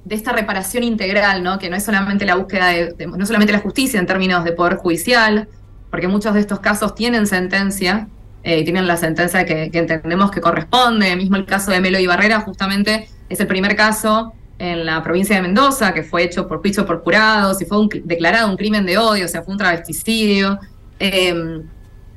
de 0.06 0.16
esta 0.16 0.32
reparación 0.34 0.84
integral, 0.84 1.44
¿no? 1.44 1.60
que 1.60 1.70
no 1.70 1.76
es 1.76 1.84
solamente 1.84 2.26
la 2.26 2.36
búsqueda 2.36 2.68
de, 2.68 3.08
no 3.08 3.26
solamente 3.26 3.54
la 3.54 3.60
justicia 3.60 4.00
en 4.00 4.06
términos 4.06 4.44
de 4.44 4.52
poder 4.52 4.76
judicial, 4.76 5.48
porque 5.90 6.08
muchos 6.08 6.34
de 6.34 6.40
estos 6.40 6.60
casos 6.60 6.96
tienen 6.96 7.28
sentencia, 7.28 8.08
eh, 8.44 8.64
tienen 8.66 8.88
la 8.88 8.98
sentencia 8.98 9.46
que, 9.46 9.70
entendemos 9.72 10.30
que 10.30 10.42
corresponde, 10.42 11.16
mismo 11.16 11.38
el 11.38 11.46
caso 11.46 11.72
de 11.72 11.80
Melo 11.80 11.98
y 11.98 12.08
Barrera 12.08 12.42
justamente 12.42 13.08
es 13.30 13.40
el 13.40 13.48
primer 13.48 13.76
caso 13.78 14.34
en 14.60 14.86
la 14.86 15.02
provincia 15.02 15.38
de 15.38 15.42
Mendoza, 15.42 15.94
que 15.94 16.04
fue 16.04 16.24
hecho 16.24 16.48
por 16.48 16.60
juicio 16.60 16.86
por 16.86 17.04
jurados 17.04 17.62
y 17.62 17.66
fue 17.66 17.78
declarado 18.04 18.50
un 18.50 18.58
crimen 18.58 18.86
de 18.86 18.98
odio, 18.98 19.26
o 19.26 19.28
sea, 19.28 19.44
fue 19.44 19.54
un 19.54 19.58
travesticidio. 19.58 20.60
Em, 21.00 21.64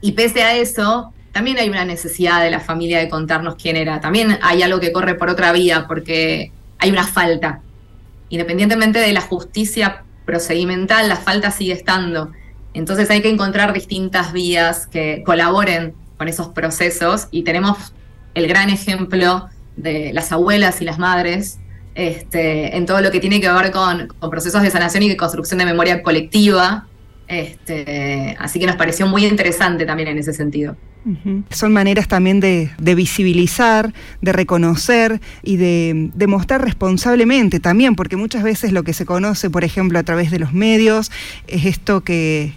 y 0.01 0.13
pese 0.13 0.43
a 0.43 0.57
eso, 0.57 1.13
también 1.33 1.59
hay 1.59 1.69
una 1.69 1.85
necesidad 1.85 2.43
de 2.43 2.51
la 2.51 2.61
familia 2.61 2.99
de 2.99 3.09
contarnos 3.09 3.55
quién 3.55 3.77
era. 3.77 4.01
También 4.01 4.39
hay 4.43 4.63
algo 4.63 4.81
que 4.81 4.93
corre 4.93 5.15
por 5.15 5.31
otra 5.31 5.53
vía, 5.53 5.87
porque 5.87 6.51
hay 6.79 6.91
una 6.91 7.07
falta. 7.07 7.61
Independientemente 8.29 8.99
de 8.99 9.13
la 9.13 9.21
justicia 9.21 10.05
procedimental, 10.25 11.09
la 11.09 11.17
falta 11.17 11.51
sigue 11.51 11.73
estando. 11.73 12.33
Entonces 12.75 13.11
hay 13.11 13.23
que 13.23 13.31
encontrar 13.31 13.73
distintas 13.73 14.33
vías 14.33 14.87
que 14.87 15.23
colaboren 15.25 15.95
con 16.17 16.29
esos 16.29 16.49
procesos 16.49 17.29
y 17.31 17.43
tenemos 17.43 17.93
el 18.35 18.47
gran 18.49 18.71
ejemplo 18.71 19.49
de 19.77 20.13
las 20.13 20.33
abuelas 20.33 20.81
y 20.81 20.85
las 20.85 20.99
madres 20.99 21.59
este, 21.97 22.77
en 22.77 22.85
todo 22.85 23.01
lo 23.01 23.11
que 23.11 23.21
tiene 23.21 23.41
que 23.41 23.51
ver 23.51 23.71
con, 23.71 24.09
procesos 24.31 24.63
de 24.63 24.71
sanación 24.71 25.03
y 25.03 25.09
de 25.09 25.17
construcción 25.17 25.59
de 25.59 25.65
memoria 25.65 26.03
colectiva. 26.03 26.87
Este, 27.27 28.37
así 28.39 28.61
que 28.61 28.67
nos 28.67 28.77
pareció 28.77 29.07
muy 29.07 29.25
interesante 29.25 29.85
también 29.87 30.09
en 30.09 30.19
ese 30.19 30.33
sentido. 30.33 30.77
Son 31.51 31.73
maneras 31.73 32.09
también 32.09 32.41
de, 32.41 32.69
visibilizar, 32.79 33.95
de 34.21 34.33
reconocer 34.33 35.21
y 35.43 35.57
de, 35.57 36.11
de, 36.13 36.27
mostrar 36.27 36.63
responsablemente 36.63 37.61
también, 37.61 37.95
porque 37.95 38.17
muchas 38.17 38.43
veces 38.43 38.73
lo 38.73 38.83
que 38.83 38.93
se 38.93 39.07
conoce, 39.07 39.49
por 39.49 39.63
ejemplo, 39.63 40.01
a 40.01 40.03
través 40.03 40.33
de 40.33 40.41
los 40.41 40.53
medios, 40.53 41.13
es 41.47 41.65
esto 41.65 42.03
que 42.03 42.55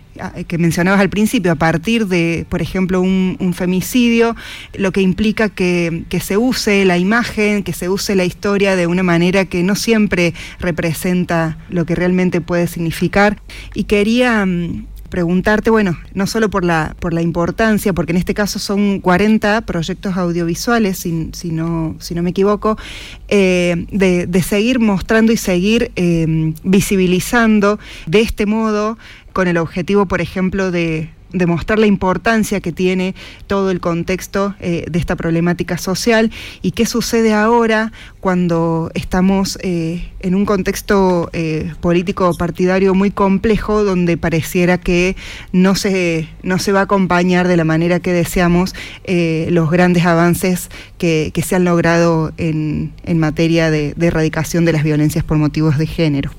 que 0.48 0.58
mencionabas 0.58 1.00
al 1.00 1.10
principio, 1.10 1.52
a 1.52 1.56
partir 1.56 2.08
de, 2.08 2.46
por 2.50 2.62
ejemplo, 2.62 3.02
un, 3.02 3.54
femicidio, 3.54 4.36
lo 4.74 4.92
que 4.92 5.02
implica 5.02 5.50
que, 5.50 6.06
se 6.22 6.38
use 6.38 6.86
la 6.86 6.98
imagen, 6.98 7.64
que 7.64 7.74
se 7.74 7.90
use 7.90 8.16
la 8.16 8.26
historia 8.26 8.76
de 8.76 8.88
una 8.88 9.04
manera 9.04 9.46
que 9.46 9.64
no 9.64 9.76
siempre 9.76 10.34
representa 10.60 11.58
lo 11.70 11.86
que 11.86 11.96
realmente 11.96 12.42
puede 12.42 12.68
significar. 12.68 13.42
Y 13.74 13.86
quería 13.86 14.46
mm, 14.46 14.86
preguntarte, 15.10 15.70
bueno, 15.70 15.98
no 16.14 16.28
solo 16.28 16.50
por 16.50 16.64
la, 16.64 16.96
por 17.00 17.14
la 17.14 17.22
importancia, 17.22 17.94
porque 17.94 18.12
en 18.12 18.18
este 18.18 18.34
caso 18.34 18.60
son 18.60 19.00
40 19.00 19.62
proyectos 19.62 20.16
audiovisuales, 20.16 21.00
si, 21.00 21.30
si, 21.34 21.52
no, 21.52 21.96
si 22.00 22.14
no 22.16 22.24
me 22.24 22.30
equivoco, 22.30 22.78
eh, 23.28 23.86
de, 23.92 24.44
seguir 24.44 24.80
mostrando 24.80 25.32
y 25.32 25.38
seguir 25.38 25.92
eh, 25.96 26.54
visibilizando 26.64 27.78
de 28.06 28.22
este 28.22 28.46
modo 28.46 28.98
con 29.40 29.48
el 29.48 29.56
objetivo, 29.56 30.06
por 30.06 30.20
ejemplo, 30.20 30.70
de, 30.70 31.12
demostrar 31.32 31.80
la 31.80 31.86
importancia 31.86 32.60
que 32.60 32.74
tiene 32.74 33.16
todo 33.48 33.72
el 33.72 33.80
contexto 33.80 34.54
eh, 34.60 34.84
de 34.92 35.00
esta 35.00 35.16
problemática 35.16 35.78
social 35.78 36.30
y 36.62 36.72
qué 36.72 36.86
sucede 36.86 37.34
ahora 37.34 37.94
cuando 38.20 38.92
estamos 38.96 39.58
eh, 39.62 40.10
en 40.20 40.36
un 40.36 40.46
contexto 40.46 41.30
eh, 41.32 41.72
político 41.80 42.34
partidario 42.34 42.94
muy 42.94 43.12
complejo 43.12 43.86
donde 43.86 44.18
pareciera 44.18 44.78
que 44.78 45.16
no 45.54 45.74
se, 45.74 46.28
no 46.44 46.60
se 46.60 46.74
va 46.74 46.82
a 46.82 46.84
acompañar 46.84 47.48
de 47.48 47.56
la 47.56 47.64
manera 47.64 48.02
que 48.02 48.12
deseamos 48.12 48.76
los 49.08 49.72
grandes 49.72 50.06
avances 50.06 50.70
que, 50.98 51.32
se 51.46 51.56
han 51.56 51.64
logrado 51.64 52.34
en, 52.36 52.92
en 53.06 53.20
materia 53.20 53.72
de 53.72 53.96
erradicación 54.02 54.66
de 54.66 54.74
las 54.74 54.84
violencias 54.84 55.24
por 55.24 55.38
motivos 55.38 55.78
de 55.78 55.88
género. 55.88 56.30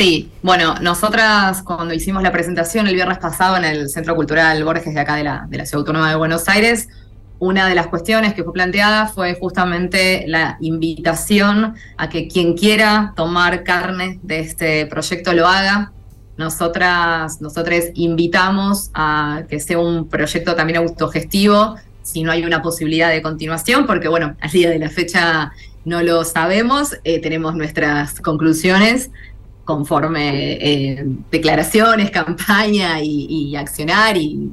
Sí, 0.00 0.32
bueno, 0.40 0.76
nosotras 0.80 1.62
cuando 1.62 1.92
hicimos 1.92 2.22
la 2.22 2.32
presentación 2.32 2.86
el 2.86 2.94
viernes 2.94 3.18
pasado 3.18 3.58
en 3.58 3.64
el 3.64 3.90
Centro 3.90 4.16
Cultural 4.16 4.64
Borges 4.64 4.94
de 4.94 5.00
acá 5.00 5.16
de 5.16 5.24
la, 5.24 5.46
de 5.46 5.58
la 5.58 5.66
Ciudad 5.66 5.80
Autónoma 5.80 6.08
de 6.08 6.16
Buenos 6.16 6.48
Aires, 6.48 6.88
una 7.38 7.68
de 7.68 7.74
las 7.74 7.88
cuestiones 7.88 8.32
que 8.32 8.42
fue 8.42 8.54
planteada 8.54 9.08
fue 9.08 9.34
justamente 9.34 10.24
la 10.26 10.56
invitación 10.62 11.74
a 11.98 12.08
que 12.08 12.28
quien 12.28 12.56
quiera 12.56 13.12
tomar 13.14 13.62
carne 13.62 14.18
de 14.22 14.40
este 14.40 14.86
proyecto 14.86 15.34
lo 15.34 15.46
haga. 15.46 15.92
Nosotras, 16.38 17.42
nosotros 17.42 17.84
invitamos 17.92 18.90
a 18.94 19.42
que 19.50 19.60
sea 19.60 19.80
un 19.80 20.08
proyecto 20.08 20.54
también 20.54 20.78
autogestivo, 20.78 21.76
si 22.00 22.22
no 22.22 22.32
hay 22.32 22.44
una 22.44 22.62
posibilidad 22.62 23.10
de 23.10 23.20
continuación, 23.20 23.84
porque 23.84 24.08
bueno, 24.08 24.34
al 24.40 24.50
día 24.50 24.70
de 24.70 24.78
la 24.78 24.88
fecha 24.88 25.52
no 25.84 26.02
lo 26.02 26.24
sabemos, 26.24 26.96
eh, 27.04 27.20
tenemos 27.20 27.54
nuestras 27.54 28.20
conclusiones, 28.20 29.10
conforme 29.64 30.52
eh, 30.54 31.04
declaraciones, 31.30 32.10
campaña 32.10 33.00
y, 33.02 33.54
accionar 33.56 34.16
y 34.16 34.50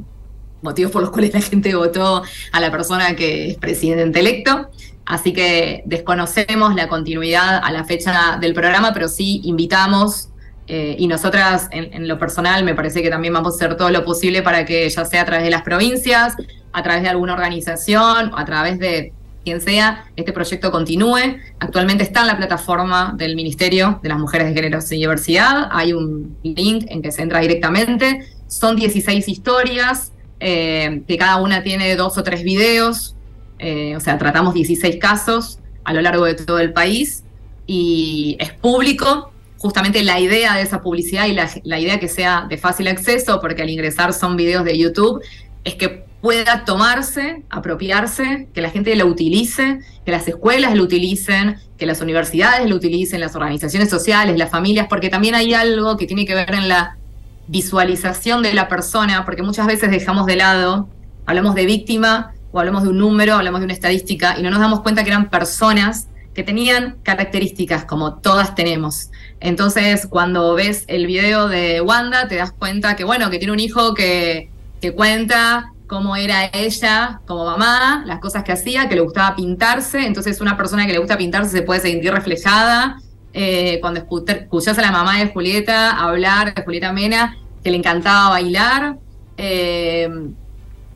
motivos 0.62 0.92
por 0.92 1.02
los 1.02 1.12
cuales 1.12 1.34
la 1.34 1.42
gente 1.42 1.76
votó 1.76 2.24
a 2.52 2.60
la 2.60 2.72
persona 2.72 3.16
que 3.16 3.52
es 3.52 3.58
presidente 3.58 4.20
electo. 4.20 4.70
Así 5.06 5.32
que 5.32 5.84
desconocemos 5.86 6.76
la 6.76 6.90
continuidad 6.90 7.62
a 7.64 7.72
la 7.72 7.86
fecha 7.86 8.38
del 8.42 8.54
programa, 8.54 8.94
pero 8.94 9.08
sí 9.08 9.42
invitamos 9.46 10.30
eh, 10.70 10.98
y 11.00 11.08
nosotras 11.08 11.70
en, 11.72 12.10
lo 12.10 12.20
personal 12.20 12.66
me 12.66 12.76
parece 12.76 13.02
que 13.02 13.10
también 13.10 13.34
vamos 13.34 13.54
a 13.54 13.56
hacer 13.56 13.78
todo 13.78 13.90
lo 13.90 14.04
posible 14.04 14.42
para 14.42 14.66
que 14.66 14.90
ya 14.90 15.06
sea 15.06 15.22
a 15.22 15.26
través 15.26 15.46
de 15.46 15.50
las 15.50 15.62
provincias, 15.62 16.36
a 16.74 16.84
través 16.84 17.04
de 17.04 17.10
alguna 17.10 17.34
organización, 17.34 18.32
a 18.36 18.46
través 18.46 18.78
de 18.78 19.14
quien 19.48 19.62
sea, 19.62 20.04
este 20.18 20.34
proyecto 20.34 20.72
continúe. 20.72 21.40
Actualmente 21.60 22.04
está 22.04 22.20
en 22.20 22.28
la 22.28 22.36
plataforma 22.36 23.14
del 23.16 23.34
Ministerio 23.38 24.02
de 24.04 24.10
las 24.10 24.20
Mujeres 24.20 24.50
de 24.50 24.54
Género 24.54 24.80
y 24.92 24.96
Diversidad. 24.96 25.70
Hay 25.72 25.94
un 25.94 26.36
link 26.44 26.86
en 26.90 27.02
que 27.02 27.14
se 27.14 27.22
entra 27.22 27.40
directamente. 27.40 28.28
Son 28.48 28.76
16 28.76 29.26
historias, 29.26 30.12
eh, 30.42 31.02
que 31.08 31.18
cada 31.18 31.38
una 31.38 31.64
tiene 31.64 31.96
dos 31.96 32.18
o 32.18 32.24
tres 32.24 32.44
videos. 32.44 33.16
Eh, 33.58 33.96
o 33.96 34.02
sea, 34.02 34.18
tratamos 34.18 34.54
16 34.54 34.98
casos 34.98 35.60
a 35.86 35.94
lo 35.94 36.02
largo 36.02 36.26
de 36.26 36.34
todo 36.34 36.60
el 36.60 36.74
país 36.74 37.24
y 37.68 38.36
es 38.42 38.52
público. 38.52 39.32
Justamente 39.60 40.04
la 40.04 40.20
idea 40.20 40.56
de 40.56 40.64
esa 40.64 40.82
publicidad 40.82 41.28
y 41.28 41.32
la, 41.32 41.50
la 41.64 41.80
idea 41.80 42.02
que 42.02 42.10
sea 42.10 42.48
de 42.50 42.58
fácil 42.58 42.90
acceso, 42.90 43.40
porque 43.40 43.62
al 43.62 43.70
ingresar 43.70 44.12
son 44.12 44.36
videos 44.36 44.66
de 44.66 44.78
YouTube, 44.78 45.22
es 45.64 45.76
que 45.76 46.07
pueda 46.28 46.66
tomarse, 46.66 47.44
apropiarse, 47.50 48.50
que 48.54 48.60
la 48.60 48.70
gente 48.70 48.94
lo 48.98 49.06
utilice, 49.06 49.80
que 50.06 50.12
las 50.12 50.28
escuelas 50.28 50.76
lo 50.76 50.84
utilicen, 50.84 51.56
que 51.78 51.86
las 51.86 52.02
universidades 52.02 52.70
lo 52.70 52.76
utilicen, 52.76 53.22
las 53.22 53.34
organizaciones 53.34 53.90
sociales, 53.90 54.38
las 54.38 54.52
familias, 54.52 54.88
porque 54.90 55.08
también 55.08 55.36
hay 55.36 55.54
algo 55.54 55.96
que 55.96 56.06
tiene 56.06 56.26
que 56.26 56.36
ver 56.36 56.54
en 56.54 56.68
la 56.68 56.98
visualización 57.48 58.44
de 58.44 58.54
la 58.54 58.68
persona, 58.68 59.24
porque 59.24 59.42
muchas 59.42 59.68
veces 59.68 59.90
dejamos 59.90 60.26
de 60.26 60.36
lado, 60.36 60.90
hablamos 61.26 61.56
de 61.56 61.66
víctima 61.66 62.34
o 62.52 62.60
hablamos 62.60 62.84
de 62.84 62.90
un 62.90 62.98
número, 62.98 63.36
hablamos 63.36 63.62
de 63.62 63.66
una 63.68 63.74
estadística 63.74 64.38
y 64.38 64.44
no 64.44 64.50
nos 64.50 64.60
damos 64.60 64.82
cuenta 64.82 65.06
que 65.06 65.12
eran 65.12 65.30
personas 65.30 66.10
que 66.34 66.44
tenían 66.44 66.98
características 67.04 67.86
como 67.86 68.16
todas 68.16 68.54
tenemos. 68.54 69.12
Entonces, 69.40 70.06
cuando 70.10 70.56
ves 70.56 70.84
el 70.88 71.08
video 71.08 71.48
de 71.48 71.80
Wanda, 71.80 72.28
te 72.28 72.36
das 72.36 72.52
cuenta 72.52 72.98
que, 72.98 73.06
bueno, 73.06 73.30
que 73.30 73.38
tiene 73.38 73.54
un 73.54 73.62
hijo 73.62 73.94
que, 73.94 74.50
que 74.82 74.92
cuenta 74.92 75.72
cómo 75.88 76.16
era 76.16 76.50
ella 76.54 77.22
como 77.26 77.46
mamá, 77.46 78.04
las 78.06 78.20
cosas 78.20 78.44
que 78.44 78.52
hacía, 78.52 78.88
que 78.90 78.96
le 78.96 79.02
gustaba 79.02 79.36
pintarse. 79.36 80.06
Entonces, 80.06 80.42
una 80.42 80.58
persona 80.58 80.86
que 80.86 80.94
le 80.94 81.00
gusta 81.00 81.18
pintarse 81.18 81.50
se 81.50 81.62
puede 81.64 81.80
sentir 81.80 82.12
reflejada. 82.14 83.02
Eh, 83.34 83.80
cuando 83.82 84.00
escuchás 84.00 84.78
a 84.78 84.82
la 84.82 84.92
mamá 84.92 85.20
de 85.20 85.28
Julieta 85.28 85.92
hablar, 85.92 86.54
de 86.54 86.64
Julieta 86.64 86.92
Mena, 86.92 87.38
que 87.64 87.72
le 87.72 87.78
encantaba 87.78 88.30
bailar. 88.30 88.98
Eh, 89.38 90.10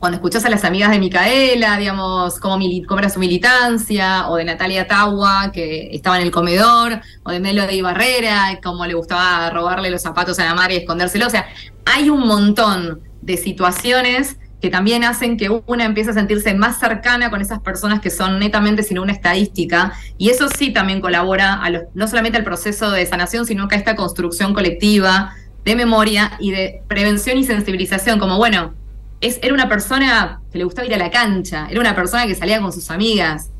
cuando 0.02 0.16
escuchás 0.16 0.44
a 0.44 0.50
las 0.50 0.64
amigas 0.64 0.90
de 0.90 0.98
Micaela, 0.98 1.76
digamos, 1.78 2.40
cómo, 2.40 2.58
era 2.98 3.08
su 3.08 3.20
militancia, 3.20 4.28
o 4.28 4.34
de 4.34 4.44
Natalia 4.44 4.88
Tawa, 4.88 5.52
que 5.52 5.94
estaba 5.94 6.16
en 6.16 6.24
el 6.24 6.32
comedor, 6.32 7.00
o 7.22 7.30
de 7.30 7.38
Melody 7.38 7.82
Barrera, 7.82 8.58
cómo 8.60 8.84
le 8.84 8.94
gustaba 8.94 9.48
robarle 9.50 9.90
los 9.90 10.02
zapatos 10.02 10.40
a 10.40 10.44
la 10.44 10.56
madre 10.56 10.74
y 10.74 10.78
escondérselo. 10.78 11.28
O 11.28 11.30
sea, 11.30 11.46
hay 11.84 12.10
un 12.10 12.26
montón 12.26 13.00
de 13.20 13.36
situaciones 13.36 14.38
que 14.62 14.70
también 14.70 15.02
hacen 15.02 15.36
que 15.36 15.50
una 15.66 15.84
empiece 15.84 16.10
a 16.10 16.14
sentirse 16.14 16.54
más 16.54 16.78
cercana 16.78 17.30
con 17.30 17.40
esas 17.40 17.58
personas 17.58 18.00
que 18.00 18.10
son 18.10 18.38
netamente 18.38 18.84
sino 18.84 19.02
una 19.02 19.10
estadística. 19.10 19.92
Y 20.18 20.30
eso 20.30 20.48
sí 20.56 20.72
también 20.72 21.00
colabora 21.00 21.54
a 21.54 21.68
no 21.94 22.06
solamente 22.06 22.38
al 22.38 22.44
proceso 22.44 22.92
de 22.92 23.04
sanación, 23.04 23.44
sino 23.44 23.66
que 23.66 23.74
a 23.74 23.78
esta 23.78 23.96
construcción 23.96 24.54
colectiva 24.54 25.34
de 25.64 25.74
memoria 25.74 26.36
y 26.38 26.52
de 26.52 26.80
prevención 26.86 27.38
y 27.38 27.44
sensibilización, 27.44 28.20
como 28.20 28.38
bueno, 28.38 28.72
es, 29.20 29.40
era 29.42 29.52
una 29.52 29.68
persona 29.68 30.40
que 30.52 30.58
le 30.58 30.64
gustaba 30.64 30.86
ir 30.86 30.94
a 30.94 30.98
la 30.98 31.10
cancha, 31.10 31.66
era 31.68 31.80
una 31.80 31.96
persona 31.96 32.28
que 32.28 32.36
salía 32.36 32.60
con 32.60 32.72
sus 32.72 32.88
amigas. 32.92 33.50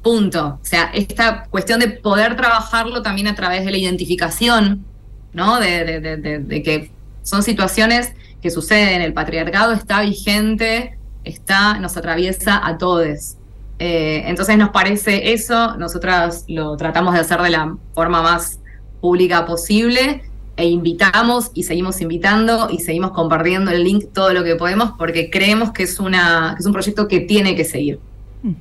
Punto. 0.00 0.60
O 0.62 0.64
sea, 0.64 0.92
esta 0.94 1.46
cuestión 1.50 1.80
de 1.80 1.88
poder 1.88 2.36
trabajarlo 2.36 3.02
también 3.02 3.26
a 3.26 3.34
través 3.34 3.64
de 3.64 3.72
la 3.72 3.78
identificación, 3.78 4.84
¿no? 5.32 5.58
de 5.58 6.62
que 6.64 6.92
son 7.24 7.42
situaciones 7.42 8.12
que 8.44 8.50
suceden, 8.50 9.00
el 9.00 9.14
patriarcado 9.14 9.72
está 9.72 10.02
vigente 10.02 10.98
está, 11.24 11.78
nos 11.78 11.96
atraviesa 11.96 12.60
a 12.64 12.76
todos. 12.76 13.36
Eh, 13.78 14.22
entonces 14.26 14.58
nos 14.58 14.68
parece 14.68 15.32
eso, 15.32 15.76
nosotras 15.78 16.44
lo 16.46 16.76
tratamos 16.76 17.14
de 17.14 17.20
hacer 17.20 17.40
de 17.40 17.48
la 17.50 17.74
forma 17.94 18.22
más 18.22 18.60
pública 19.00 19.46
posible 19.46 20.22
e 20.56 20.68
invitamos 20.68 21.50
y 21.54 21.62
seguimos 21.62 22.02
invitando 22.02 22.68
y 22.70 22.80
seguimos 22.80 23.12
compartiendo 23.12 23.70
el 23.70 23.82
link 23.82 24.04
todo 24.12 24.34
lo 24.34 24.44
que 24.44 24.54
podemos 24.54 24.92
porque 24.98 25.30
creemos 25.30 25.72
que 25.72 25.84
es, 25.84 25.98
una, 25.98 26.52
que 26.54 26.60
es 26.60 26.66
un 26.66 26.72
proyecto 26.74 27.08
que 27.08 27.20
tiene 27.20 27.56
que 27.56 27.64
seguir, 27.64 27.98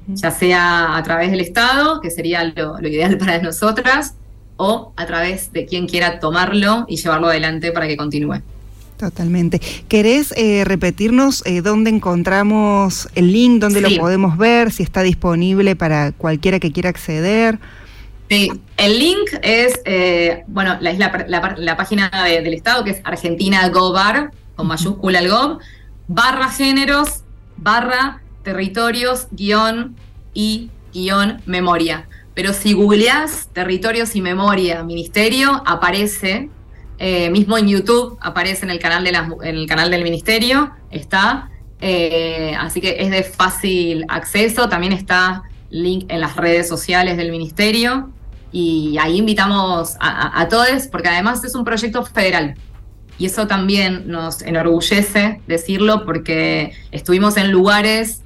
ya 0.07 0.31
sea 0.31 0.95
a 0.95 1.03
través 1.03 1.29
del 1.29 1.41
Estado, 1.41 1.99
que 1.99 2.09
sería 2.09 2.45
lo, 2.55 2.79
ideal 2.79 3.17
para 3.17 3.39
nosotras, 3.41 4.15
o 4.55 4.93
a 4.95 5.05
través 5.05 5.51
de 5.51 5.65
quien 5.65 5.87
quiera 5.87 6.19
tomarlo 6.19 6.85
y 6.87 6.95
llevarlo 6.95 7.27
adelante 7.27 7.71
para 7.71 7.87
que 7.87 7.97
continúe. 7.97 8.41
Totalmente. 9.03 9.59
¿Querés 9.89 10.33
eh, 10.37 10.63
repetirnos 10.63 11.45
eh, 11.45 11.61
dónde 11.61 11.89
encontramos 11.89 13.09
el 13.15 13.33
link, 13.33 13.59
dónde 13.59 13.81
lo 13.81 13.89
podemos 13.99 14.37
ver, 14.37 14.71
si 14.71 14.81
está 14.81 15.01
disponible 15.01 15.75
para 15.75 16.13
cualquiera 16.13 16.57
que 16.57 16.71
quiera 16.71 16.89
acceder? 16.89 17.59
Sí, 18.29 18.49
el 18.77 18.99
link 18.99 19.29
es, 19.41 19.81
eh, 19.83 20.45
bueno, 20.47 20.77
la, 20.79 20.91
es 20.91 20.99
la, 20.99 21.75
página 21.75 22.09
del 22.23 22.53
Estado, 22.53 22.85
que 22.85 22.91
es 22.91 23.01
Argentina 23.03 23.67
Gobar, 23.67 24.31
con 24.55 24.67
mayúscula 24.67 25.19
el 25.19 25.29
Gov, 25.29 25.59
barra 26.07 26.47
géneros, 26.47 27.23
barra 27.57 28.21
territorios, 28.41 29.27
guion 29.31 29.97
y 30.33 30.69
guion 30.93 31.41
memoria. 31.45 32.07
Pero 32.35 32.53
si 32.53 32.71
googleás 32.71 33.49
territorios 33.51 34.15
y 34.15 34.21
memoria 34.21 34.81
ministerio, 34.83 35.61
aparece, 35.65 36.49
eh, 37.05 37.29
mismo 37.29 37.57
en 37.57 37.67
YouTube, 37.67 38.17
aparece 38.21 38.63
en 38.63 38.71
el 38.71 38.79
canal, 38.79 39.03
de 39.03 39.09
en 39.09 39.57
el 39.57 39.67
canal 39.67 39.91
del 39.91 40.05
ministerio, 40.05 40.71
está. 40.89 41.49
Eh, 41.81 42.55
así 42.57 42.79
que 42.79 42.95
es 42.97 43.11
de 43.11 43.23
fácil 43.23 44.05
acceso, 44.07 44.69
también 44.69 44.93
está 44.93 45.43
link 45.69 46.05
en 46.07 46.21
las 46.21 46.37
redes 46.37 46.69
sociales 46.69 47.17
del 47.17 47.29
ministerio 47.29 48.09
y 48.53 48.95
ahí 49.01 49.17
invitamos 49.17 49.97
a, 49.99 50.47
todos 50.47 50.87
porque 50.89 51.09
además 51.09 51.43
es 51.43 51.55
un 51.55 51.65
proyecto 51.65 52.05
federal. 52.05 52.55
Y 53.17 53.25
eso 53.25 53.47
también 53.47 54.07
nos 54.07 54.41
enorgullece 54.41 55.41
decirlo 55.45 56.05
porque 56.05 56.71
estuvimos 56.93 57.35
en 57.35 57.51
lugares 57.51 58.21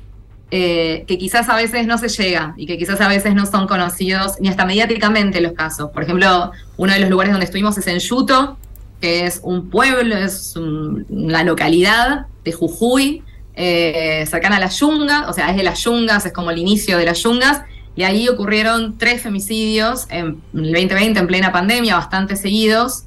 eh, 0.51 1.03
que 1.07 1.17
quizás 1.17 1.49
a 1.49 1.55
veces 1.55 1.87
no 1.87 1.97
se 1.97 2.09
llega 2.09 2.53
y 2.57 2.67
que 2.67 2.77
quizás 2.77 3.01
a 3.01 3.07
veces 3.07 3.33
no 3.33 3.47
son 3.47 3.65
conocidos 3.65 4.33
ni 4.39 4.49
hasta 4.49 4.65
mediáticamente 4.65 5.41
los 5.41 5.53
casos. 5.53 5.89
Por 5.89 6.03
ejemplo, 6.03 6.51
uno 6.77 6.93
de 6.93 6.99
los 6.99 7.09
lugares 7.09 7.33
donde 7.33 7.45
estuvimos 7.45 7.75
es 7.79 7.87
en 7.87 7.97
Yuto, 7.97 8.59
que 9.01 9.25
es 9.25 9.39
un 9.43 9.69
pueblo, 9.69 10.15
es 10.15 10.55
una 10.55 11.43
localidad 11.43 12.27
de 12.43 12.51
Jujuy, 12.51 13.23
eh, 13.53 14.25
cercana 14.27 14.57
a 14.57 14.59
las 14.59 14.79
yungas, 14.79 15.27
o 15.27 15.33
sea, 15.33 15.49
es 15.49 15.57
de 15.57 15.63
las 15.63 15.83
yungas, 15.83 16.25
es 16.25 16.33
como 16.33 16.51
el 16.51 16.57
inicio 16.57 16.97
de 16.97 17.05
las 17.05 17.21
yungas, 17.23 17.61
y 17.95 18.03
ahí 18.03 18.27
ocurrieron 18.29 18.97
tres 18.97 19.23
femicidios 19.23 20.05
en 20.09 20.41
el 20.53 20.71
2020, 20.71 21.19
en 21.19 21.27
plena 21.27 21.51
pandemia, 21.51 21.95
bastante 21.95 22.35
seguidos, 22.35 23.05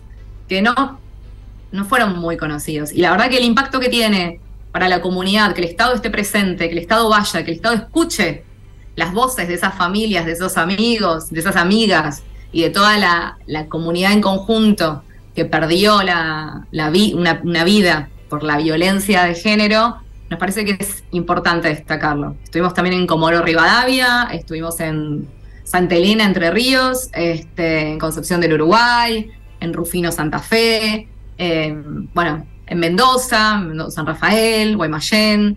que 0.48 0.62
no, 0.62 0.98
no 1.70 1.84
fueron 1.84 2.18
muy 2.18 2.36
conocidos. 2.36 2.92
Y 2.92 3.00
la 3.00 3.12
verdad 3.12 3.30
que 3.30 3.38
el 3.38 3.44
impacto 3.44 3.78
que 3.78 3.88
tiene 3.88 4.40
para 4.72 4.88
la 4.88 5.00
comunidad, 5.00 5.54
que 5.54 5.62
el 5.62 5.68
Estado 5.68 5.94
esté 5.94 6.10
presente, 6.10 6.66
que 6.66 6.72
el 6.72 6.78
Estado 6.78 7.08
vaya, 7.08 7.44
que 7.44 7.50
el 7.50 7.56
Estado 7.56 7.76
escuche 7.76 8.44
las 8.96 9.12
voces 9.12 9.48
de 9.48 9.54
esas 9.54 9.74
familias, 9.74 10.26
de 10.26 10.32
esos 10.32 10.56
amigos, 10.56 11.30
de 11.30 11.40
esas 11.40 11.56
amigas 11.56 12.22
y 12.52 12.62
de 12.62 12.70
toda 12.70 12.98
la, 12.98 13.66
comunidad 13.68 14.12
en 14.12 14.20
conjunto 14.20 15.02
que 15.34 15.44
perdió 15.44 16.02
la, 16.02 16.66
una, 17.14 17.40
una 17.42 17.64
vida 17.64 18.08
por 18.28 18.42
la 18.42 18.56
violencia 18.56 19.24
de 19.24 19.34
género, 19.34 19.96
nos 20.28 20.38
parece 20.38 20.64
que 20.64 20.76
es 20.78 21.02
importante 21.10 21.68
destacarlo. 21.68 22.36
Estuvimos 22.44 22.74
también 22.74 22.96
en 22.96 23.06
Comoro 23.06 23.42
Rivadavia, 23.42 24.28
estuvimos 24.32 24.78
en 24.80 25.28
Santa 25.64 25.96
Elena, 25.96 26.24
Entre 26.24 26.50
Ríos, 26.50 27.10
este, 27.12 27.90
en 27.92 27.98
Concepción 27.98 28.40
del 28.40 28.54
Uruguay, 28.54 29.30
en 29.60 29.72
Rufino, 29.72 30.12
Santa 30.12 30.38
Fe, 30.38 31.08
bueno, 32.14 32.46
en 32.66 32.78
Mendoza, 32.78 33.62
San 33.90 34.06
Rafael, 34.06 34.76
Guaymallén, 34.76 35.56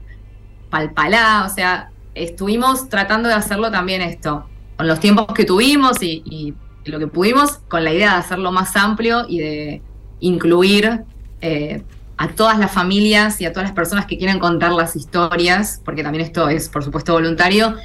Palpalá, 0.70 1.46
o 1.46 1.54
sea, 1.54 1.90
estuvimos 2.16 2.90
tratando 2.90 3.30
de 3.30 3.36
hacerlo 3.36 3.70
también 3.72 4.02
esto, 4.02 4.46
con 4.76 4.88
los 4.88 5.00
tiempos 5.00 5.28
que 5.36 5.46
tuvimos 5.46 6.02
y, 6.02 6.54
lo 6.86 7.00
que 7.00 7.08
pudimos, 7.08 7.60
con 7.68 7.84
la 7.84 7.94
idea 7.94 8.14
de 8.14 8.18
hacerlo 8.18 8.52
más 8.52 8.76
amplio 8.76 9.26
y 9.28 9.40
de 9.40 9.82
incluir 10.20 11.04
eh, 11.42 11.84
a 12.18 12.30
todas 12.30 12.58
las 12.60 12.72
familias 12.72 13.42
y 13.42 13.46
a 13.46 13.52
todas 13.52 13.70
las 13.70 13.76
personas 13.76 14.06
que 14.06 14.18
quieren 14.18 14.40
contar 14.40 14.72
las 14.72 14.96
historias, 14.96 15.82
porque 15.84 16.04
también 16.04 16.24
esto 16.24 16.48
es, 16.50 16.70
por 16.70 16.84
supuesto, 16.84 17.14
voluntario. 17.14 17.76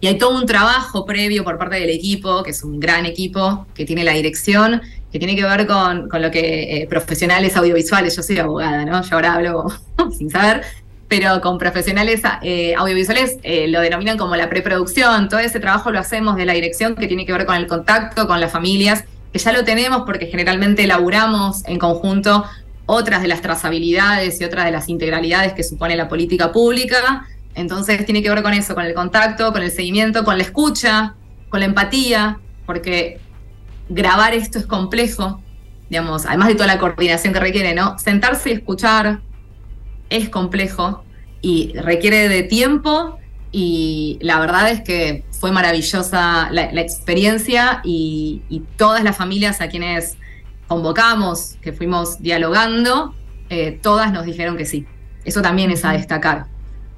Y 0.00 0.08
hay 0.08 0.18
todo 0.18 0.38
un 0.38 0.46
trabajo 0.46 1.06
previo 1.06 1.44
por 1.44 1.56
parte 1.56 1.76
del 1.76 1.90
equipo, 1.90 2.42
que 2.42 2.50
es 2.50 2.62
un 2.62 2.78
gran 2.78 3.06
equipo, 3.06 3.66
que 3.74 3.86
tiene 3.86 4.04
la 4.04 4.12
dirección, 4.12 4.82
que 5.10 5.18
tiene 5.18 5.34
que 5.34 5.44
ver 5.44 5.66
con, 5.66 6.08
con 6.08 6.20
lo 6.20 6.30
que 6.30 6.82
eh, 6.82 6.86
profesionales 6.86 7.56
audiovisuales, 7.56 8.14
yo 8.14 8.22
soy 8.22 8.38
abogada, 8.38 8.84
¿no? 8.84 9.02
Yo 9.02 9.14
ahora 9.14 9.34
hablo 9.34 9.66
sin 10.18 10.30
saber, 10.30 10.62
pero 11.08 11.40
con 11.40 11.58
profesionales 11.58 12.22
eh, 12.42 12.74
audiovisuales 12.76 13.38
eh, 13.42 13.68
lo 13.68 13.80
denominan 13.80 14.18
como 14.18 14.34
la 14.36 14.48
preproducción. 14.48 15.28
Todo 15.28 15.40
ese 15.40 15.60
trabajo 15.60 15.90
lo 15.90 15.98
hacemos 15.98 16.36
de 16.36 16.46
la 16.46 16.52
dirección 16.52 16.96
que 16.96 17.06
tiene 17.06 17.24
que 17.24 17.32
ver 17.32 17.46
con 17.46 17.56
el 17.56 17.66
contacto 17.66 18.26
con 18.26 18.40
las 18.40 18.52
familias, 18.52 19.04
que 19.32 19.38
ya 19.38 19.52
lo 19.52 19.64
tenemos 19.64 20.02
porque 20.04 20.26
generalmente 20.26 20.84
elaboramos 20.84 21.64
en 21.66 21.78
conjunto 21.78 22.44
otras 22.86 23.22
de 23.22 23.28
las 23.28 23.40
trazabilidades 23.40 24.40
y 24.40 24.44
otras 24.44 24.64
de 24.64 24.70
las 24.70 24.88
integralidades 24.88 25.52
que 25.52 25.62
supone 25.62 25.96
la 25.96 26.08
política 26.08 26.52
pública. 26.52 27.26
Entonces 27.54 28.04
tiene 28.04 28.22
que 28.22 28.30
ver 28.30 28.42
con 28.42 28.52
eso, 28.52 28.74
con 28.74 28.84
el 28.84 28.94
contacto, 28.94 29.52
con 29.52 29.62
el 29.62 29.70
seguimiento, 29.70 30.24
con 30.24 30.38
la 30.38 30.44
escucha, 30.44 31.14
con 31.48 31.60
la 31.60 31.66
empatía, 31.66 32.38
porque 32.64 33.20
grabar 33.88 34.34
esto 34.34 34.58
es 34.58 34.66
complejo, 34.66 35.40
digamos, 35.88 36.26
además 36.26 36.48
de 36.48 36.54
toda 36.54 36.66
la 36.66 36.78
coordinación 36.78 37.32
que 37.32 37.40
requiere, 37.40 37.74
¿no? 37.74 37.98
Sentarse 37.98 38.50
y 38.50 38.52
escuchar 38.54 39.20
es 40.10 40.28
complejo 40.28 41.04
y 41.40 41.72
requiere 41.76 42.28
de 42.28 42.42
tiempo 42.42 43.18
y 43.52 44.18
la 44.20 44.38
verdad 44.40 44.70
es 44.70 44.82
que 44.82 45.24
fue 45.30 45.52
maravillosa 45.52 46.48
la, 46.50 46.80
experiencia 46.80 47.80
y, 47.84 48.42
y, 48.48 48.60
todas 48.76 49.04
las 49.04 49.16
familias 49.16 49.60
a 49.60 49.68
quienes 49.68 50.16
convocamos, 50.66 51.56
que 51.62 51.72
fuimos 51.72 52.20
dialogando, 52.20 53.14
eh, 53.48 53.78
todas 53.82 54.12
nos 54.12 54.26
dijeron 54.26 54.56
que 54.56 54.64
sí. 54.64 54.86
Eso 55.24 55.42
también 55.42 55.70
es 55.70 55.84
a 55.84 55.92
destacar. 55.92 56.46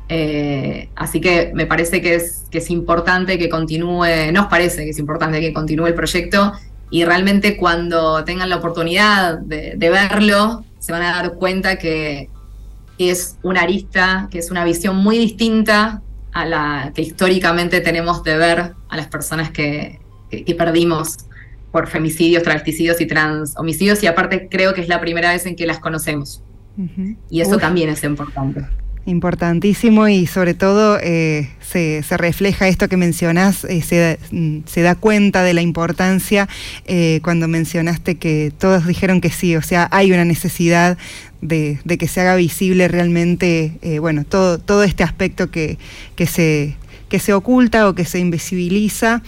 Eh, 0.08 0.88
así 0.96 1.20
que 1.20 1.50
me 1.54 1.66
parece 1.66 2.00
que 2.00 2.14
es, 2.14 2.46
que 2.50 2.58
es 2.58 2.70
importante 2.70 3.38
que 3.38 3.48
continúe, 3.48 4.32
nos 4.32 4.46
parece 4.46 4.84
que 4.84 4.90
es 4.90 4.98
importante 4.98 5.40
que 5.40 5.52
continúe 5.52 5.86
el 5.86 5.94
proyecto 5.94 6.52
y 6.90 7.04
realmente 7.04 7.58
cuando 7.58 8.24
tengan 8.24 8.48
la 8.48 8.56
oportunidad 8.56 9.38
de, 9.38 9.76
verlo, 9.76 10.64
se 10.78 10.92
van 10.92 11.02
a 11.02 11.10
dar 11.10 11.34
cuenta 11.34 11.76
que, 11.76 12.30
es 12.98 13.38
una 13.42 13.62
arista, 13.62 14.28
que 14.30 14.38
es 14.38 14.50
una 14.50 14.64
visión 14.64 14.96
muy 14.96 15.18
distinta 15.18 16.02
a 16.32 16.44
la 16.44 16.92
que 16.94 17.02
históricamente 17.02 17.80
tenemos 17.80 18.22
de 18.22 18.36
ver 18.36 18.74
a 18.88 18.96
las 18.96 19.06
personas 19.06 19.50
que, 19.50 20.00
que 20.30 20.54
perdimos 20.54 21.18
por 21.72 21.88
femicidios, 21.88 22.42
travesticidios 22.42 23.00
y 23.00 23.06
trans 23.06 23.56
homicidios 23.56 24.02
y 24.02 24.06
aparte 24.06 24.48
creo 24.50 24.74
que 24.74 24.80
es 24.80 24.88
la 24.88 25.00
primera 25.00 25.32
vez 25.32 25.46
en 25.46 25.56
que 25.56 25.66
las 25.66 25.78
conocemos. 25.78 26.42
Y 27.28 27.40
eso 27.40 27.58
también 27.58 27.88
es 27.88 28.04
importante. 28.04 28.64
Importantísimo 29.04 30.06
y 30.06 30.26
sobre 30.26 30.54
todo 30.54 30.98
eh, 31.02 31.48
se, 31.60 32.04
refleja 32.10 32.68
esto 32.68 32.88
que 32.88 32.96
mencionás, 32.96 33.64
eh, 33.64 33.80
se, 33.80 34.82
da 34.82 34.94
cuenta 34.94 35.42
de 35.42 35.54
la 35.54 35.62
importancia 35.62 36.46
eh, 36.84 37.20
cuando 37.24 37.48
mencionaste 37.48 38.16
que 38.16 38.52
todos 38.56 38.86
dijeron 38.86 39.20
que 39.20 39.30
sí, 39.30 39.56
o 39.56 39.62
sea, 39.62 39.88
hay 39.90 40.12
una 40.12 40.24
necesidad 40.24 40.98
de, 41.40 41.78
que 41.98 42.08
se 42.08 42.20
haga 42.20 42.36
visible 42.36 42.88
realmente, 42.88 43.72
bueno, 44.00 44.24
todo, 44.24 44.58
todo 44.58 44.82
este 44.82 45.02
aspecto 45.02 45.50
que, 45.50 45.78
que, 46.16 46.26
se, 46.26 46.76
que 47.08 47.18
se 47.18 47.32
oculta 47.32 47.88
o 47.88 47.94
que 47.94 48.04
se 48.04 48.18
invisibiliza 48.18 49.22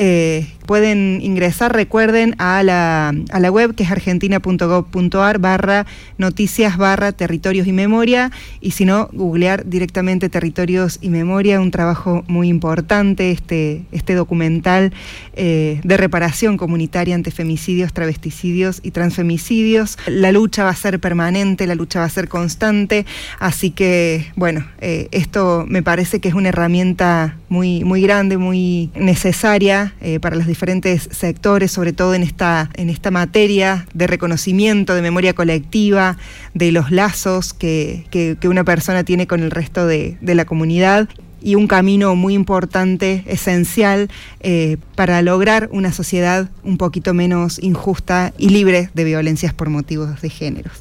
eh, 0.00 0.46
pueden 0.64 1.18
ingresar, 1.22 1.72
recuerden, 1.72 2.36
a 2.38 2.62
la, 2.62 3.12
a 3.32 3.40
la 3.40 3.50
web 3.50 3.74
que 3.74 3.82
es 3.82 3.90
argentina.gov.ar 3.90 5.38
barra 5.38 5.86
noticias 6.18 6.76
barra 6.76 7.10
territorios 7.10 7.66
y 7.66 7.72
memoria. 7.72 8.30
Y 8.60 8.72
si 8.72 8.84
no, 8.84 9.08
googlear 9.12 9.66
directamente 9.66 10.28
territorios 10.28 10.98
y 11.00 11.08
memoria, 11.08 11.60
un 11.60 11.72
trabajo 11.72 12.22
muy 12.28 12.48
importante, 12.48 13.32
este, 13.32 13.82
este 13.90 14.14
documental 14.14 14.92
eh, 15.34 15.80
de 15.82 15.96
reparación 15.96 16.58
comunitaria 16.58 17.16
ante 17.16 17.32
femicidios, 17.32 17.92
travesticidios 17.92 18.80
y 18.84 18.92
transfemicidios. 18.92 19.98
La 20.06 20.30
lucha 20.30 20.62
va 20.62 20.70
a 20.70 20.76
ser 20.76 21.00
permanente, 21.00 21.66
la 21.66 21.74
lucha 21.74 21.98
va 21.98 22.04
a 22.04 22.10
ser 22.10 22.28
constante, 22.28 23.04
así 23.40 23.72
que 23.72 24.26
bueno, 24.36 24.64
eh, 24.80 25.08
esto 25.10 25.64
me 25.66 25.82
parece 25.82 26.20
que 26.20 26.28
es 26.28 26.34
una 26.34 26.50
herramienta 26.50 27.36
muy, 27.48 27.82
muy 27.82 28.02
grande, 28.02 28.36
muy 28.36 28.90
necesaria 28.94 29.87
eh, 30.00 30.20
para 30.20 30.36
las 30.36 30.46
diferentes 30.46 31.08
sectores, 31.10 31.70
sobre 31.70 31.92
todo 31.92 32.14
en 32.14 32.22
esta, 32.22 32.70
en 32.74 32.90
esta 32.90 33.10
materia 33.10 33.86
de 33.94 34.06
reconocimiento, 34.06 34.94
de 34.94 35.02
memoria 35.02 35.34
colectiva, 35.34 36.16
de 36.54 36.72
los 36.72 36.90
lazos 36.90 37.54
que, 37.54 38.06
una 38.44 38.64
persona 38.64 39.04
tiene 39.04 39.26
con 39.26 39.42
el 39.42 39.50
resto 39.50 39.86
de, 39.86 40.16
de 40.20 40.34
la 40.34 40.44
comunidad 40.44 41.08
y 41.40 41.54
un 41.54 41.66
camino 41.66 42.14
muy 42.14 42.34
importante, 42.34 43.24
esencial, 43.26 44.10
eh, 44.40 44.76
para 44.94 45.22
lograr 45.22 45.68
una 45.72 45.92
sociedad 45.92 46.48
un 46.64 46.78
poquito 46.78 47.14
menos 47.14 47.58
injusta 47.62 48.32
y 48.38 48.48
libre 48.50 48.90
de 48.94 49.04
violencias 49.04 49.54
por 49.54 49.70
motivos 49.70 50.20
de 50.20 50.30
géneros. 50.30 50.72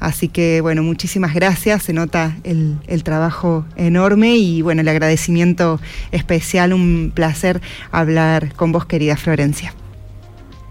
Así 0.00 0.28
que, 0.28 0.60
bueno, 0.60 0.82
muchísimas 0.82 1.34
gracias, 1.34 1.82
se 1.82 1.92
nota 1.92 2.36
el, 2.44 2.76
el 2.86 3.02
trabajo 3.02 3.64
enorme 3.76 4.36
y, 4.36 4.62
bueno, 4.62 4.80
el 4.82 4.88
agradecimiento 4.88 5.80
especial, 6.12 6.72
un 6.72 7.12
placer 7.14 7.60
hablar 7.90 8.54
con 8.54 8.72
vos, 8.72 8.86
querida 8.86 9.16
Florencia. 9.16 9.74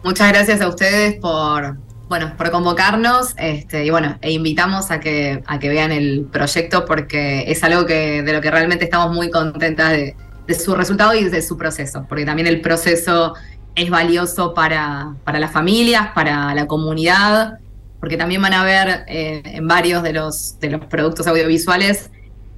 Muchas 0.03 0.29
gracias 0.29 0.61
a 0.61 0.69
ustedes 0.69 1.15
por, 1.15 1.77
bueno, 2.09 2.33
por 2.37 2.51
convocarnos 2.51 3.33
este, 3.37 3.85
y 3.85 3.89
bueno, 3.89 4.17
e 4.21 4.31
invitamos 4.31 4.91
a 4.91 4.99
que, 4.99 5.43
a 5.45 5.59
que 5.59 5.69
vean 5.69 5.91
el 5.91 6.27
proyecto 6.31 6.85
porque 6.85 7.43
es 7.47 7.63
algo 7.63 7.85
que, 7.85 8.23
de 8.23 8.33
lo 8.33 8.41
que 8.41 8.49
realmente 8.49 8.85
estamos 8.85 9.13
muy 9.13 9.29
contentas 9.29 9.91
de, 9.91 10.15
su 10.57 10.75
resultado 10.75 11.13
y 11.13 11.25
de 11.25 11.41
su 11.41 11.57
proceso, 11.57 12.05
porque 12.07 12.23
también 12.23 12.47
el 12.47 12.61
proceso 12.61 13.33
es 13.75 13.89
valioso 13.89 14.53
para, 14.53 15.13
para 15.25 15.39
las 15.39 15.51
familias, 15.51 16.11
para 16.15 16.55
la 16.55 16.67
comunidad, 16.67 17.59
porque 17.99 18.15
también 18.15 18.41
van 18.41 18.53
a 18.53 18.63
ver 18.63 19.03
eh, 19.07 19.41
en 19.43 19.67
varios 19.67 20.03
de 20.03 20.13
los, 20.13 20.57
de 20.61 20.69
los 20.69 20.85
productos 20.85 21.27
audiovisuales 21.27 22.11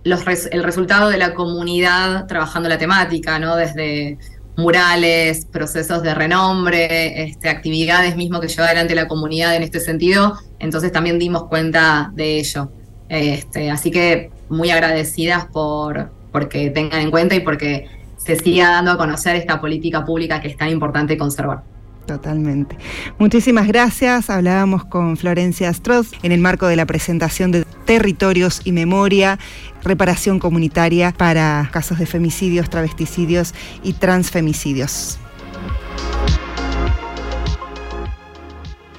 los 0.03 0.21
el 0.51 0.63
resultado 0.63 1.09
de 1.09 1.17
la 1.17 1.33
comunidad 1.33 2.25
trabajando 2.27 2.69
la 2.69 2.77
temática, 2.77 3.39
¿no? 3.39 3.55
Desde 3.55 4.17
murales, 4.59 5.45
procesos 5.45 6.03
de 6.03 6.13
renombre, 6.13 7.23
este, 7.23 7.49
actividades 7.49 8.15
mismo 8.15 8.39
que 8.39 8.47
lleva 8.47 8.65
adelante 8.65 8.95
la 8.95 9.07
comunidad 9.07 9.55
en 9.55 9.63
este 9.63 9.79
sentido, 9.79 10.37
entonces 10.59 10.91
también 10.91 11.17
dimos 11.17 11.45
cuenta 11.45 12.11
de 12.13 12.39
ello. 12.39 12.71
Este, 13.09 13.71
así 13.71 13.89
que 13.89 14.31
muy 14.49 14.69
agradecidas 14.69 15.45
por 15.45 16.11
porque 16.31 16.69
tengan 16.69 17.01
en 17.01 17.11
cuenta 17.11 17.35
y 17.35 17.39
porque 17.39 17.87
se 18.17 18.35
siga 18.35 18.69
dando 18.69 18.91
a 18.91 18.97
conocer 18.97 19.35
esta 19.35 19.59
política 19.59 20.05
pública 20.05 20.41
que 20.41 20.49
es 20.49 20.57
tan 20.57 20.69
importante 20.69 21.17
conservar. 21.17 21.63
Totalmente. 22.09 22.75
Muchísimas 23.19 23.67
gracias. 23.67 24.31
Hablábamos 24.31 24.83
con 24.83 25.15
Florencia 25.15 25.71
Stroz 25.71 26.11
en 26.23 26.31
el 26.31 26.39
marco 26.39 26.65
de 26.65 26.75
la 26.75 26.87
presentación 26.87 27.51
de 27.51 27.65
Territorios 27.85 28.61
y 28.63 28.71
Memoria, 28.71 29.37
reparación 29.83 30.39
comunitaria 30.39 31.13
para 31.15 31.69
casos 31.71 31.99
de 31.99 32.07
femicidios, 32.07 32.67
travesticidios 32.67 33.53
y 33.83 33.93
transfemicidios. 33.93 35.19